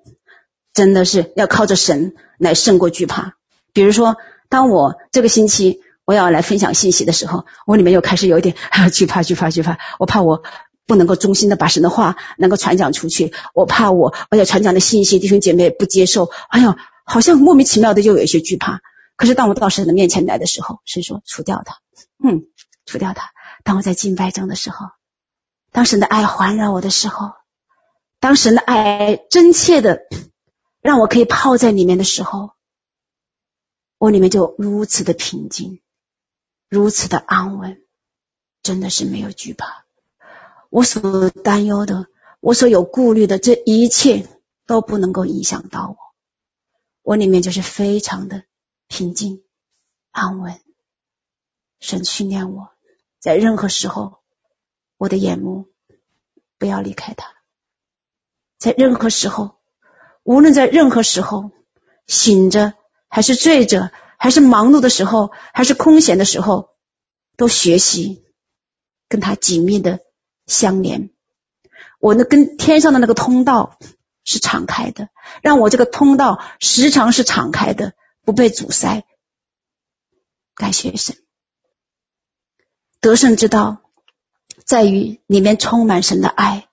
[0.73, 3.35] 真的是要靠着神来胜过惧怕。
[3.73, 4.17] 比如说，
[4.47, 8.55] 当我这个星期我要来分享信息的时候，我里面又开始有一点
[8.91, 9.77] 惧怕、惧怕、惧怕。
[9.99, 10.41] 我怕我
[10.87, 16.31] 不能够忠心的把神的话能够传讲出去，我怕我而且传讲的信息弟兄姐妹不接受。
[16.49, 16.75] 哎呦，
[17.05, 18.81] 好像莫名其妙的又有一些惧怕。
[19.17, 21.77] 可是当我到神的面前来的时候，神说除掉它，
[22.27, 22.47] 嗯，
[22.87, 23.29] 除掉它。
[23.63, 24.87] 当我在敬拜中的时候，
[25.71, 27.33] 当神的爱环绕我的时候。
[28.19, 29.99] 当神的爱真切的
[30.81, 32.53] 让我可以泡在里面的时候，
[33.99, 35.81] 我里面就如此的平静，
[36.69, 37.81] 如此的安稳，
[38.61, 39.85] 真的是没有惧怕。
[40.69, 42.07] 我所担忧的，
[42.39, 44.27] 我所有顾虑的，这一切
[44.67, 45.97] 都不能够影响到我，
[47.01, 48.43] 我里面就是非常的
[48.87, 49.43] 平静
[50.11, 50.61] 安稳。
[51.79, 52.71] 神训练我，
[53.19, 54.19] 在任何时候，
[54.97, 55.69] 我的眼目
[56.59, 57.33] 不要离开他。
[58.59, 59.57] 在任何时候，
[60.21, 61.49] 无论在任何时候，
[62.05, 62.75] 醒着
[63.07, 66.69] 还是醉着，还是忙碌的时候，还是空闲的时候，
[67.37, 68.23] 都学习
[69.07, 70.01] 跟他紧密的
[70.45, 71.09] 相连。
[71.99, 73.79] 我那跟天上的那个通道
[74.23, 75.09] 是敞开的，
[75.41, 77.93] 让我这个通道时常是敞开的，
[78.23, 79.05] 不被阻塞。
[80.53, 81.15] 感谢神，
[82.99, 83.81] 得胜之道
[84.65, 86.67] 在于里面充满神的爱，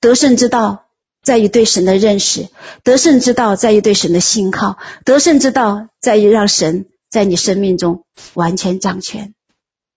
[0.00, 0.89] 得胜之道
[1.22, 2.48] 在于对神的认识，
[2.82, 9.34] 得胜之道在于对神的信靠，得胜之道在于让神在你生命中完全掌权。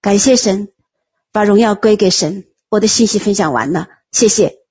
[0.02, 0.70] 感谢神，
[1.32, 2.46] 把荣耀归给神。
[2.70, 4.63] 我的信息分享完了，谢谢。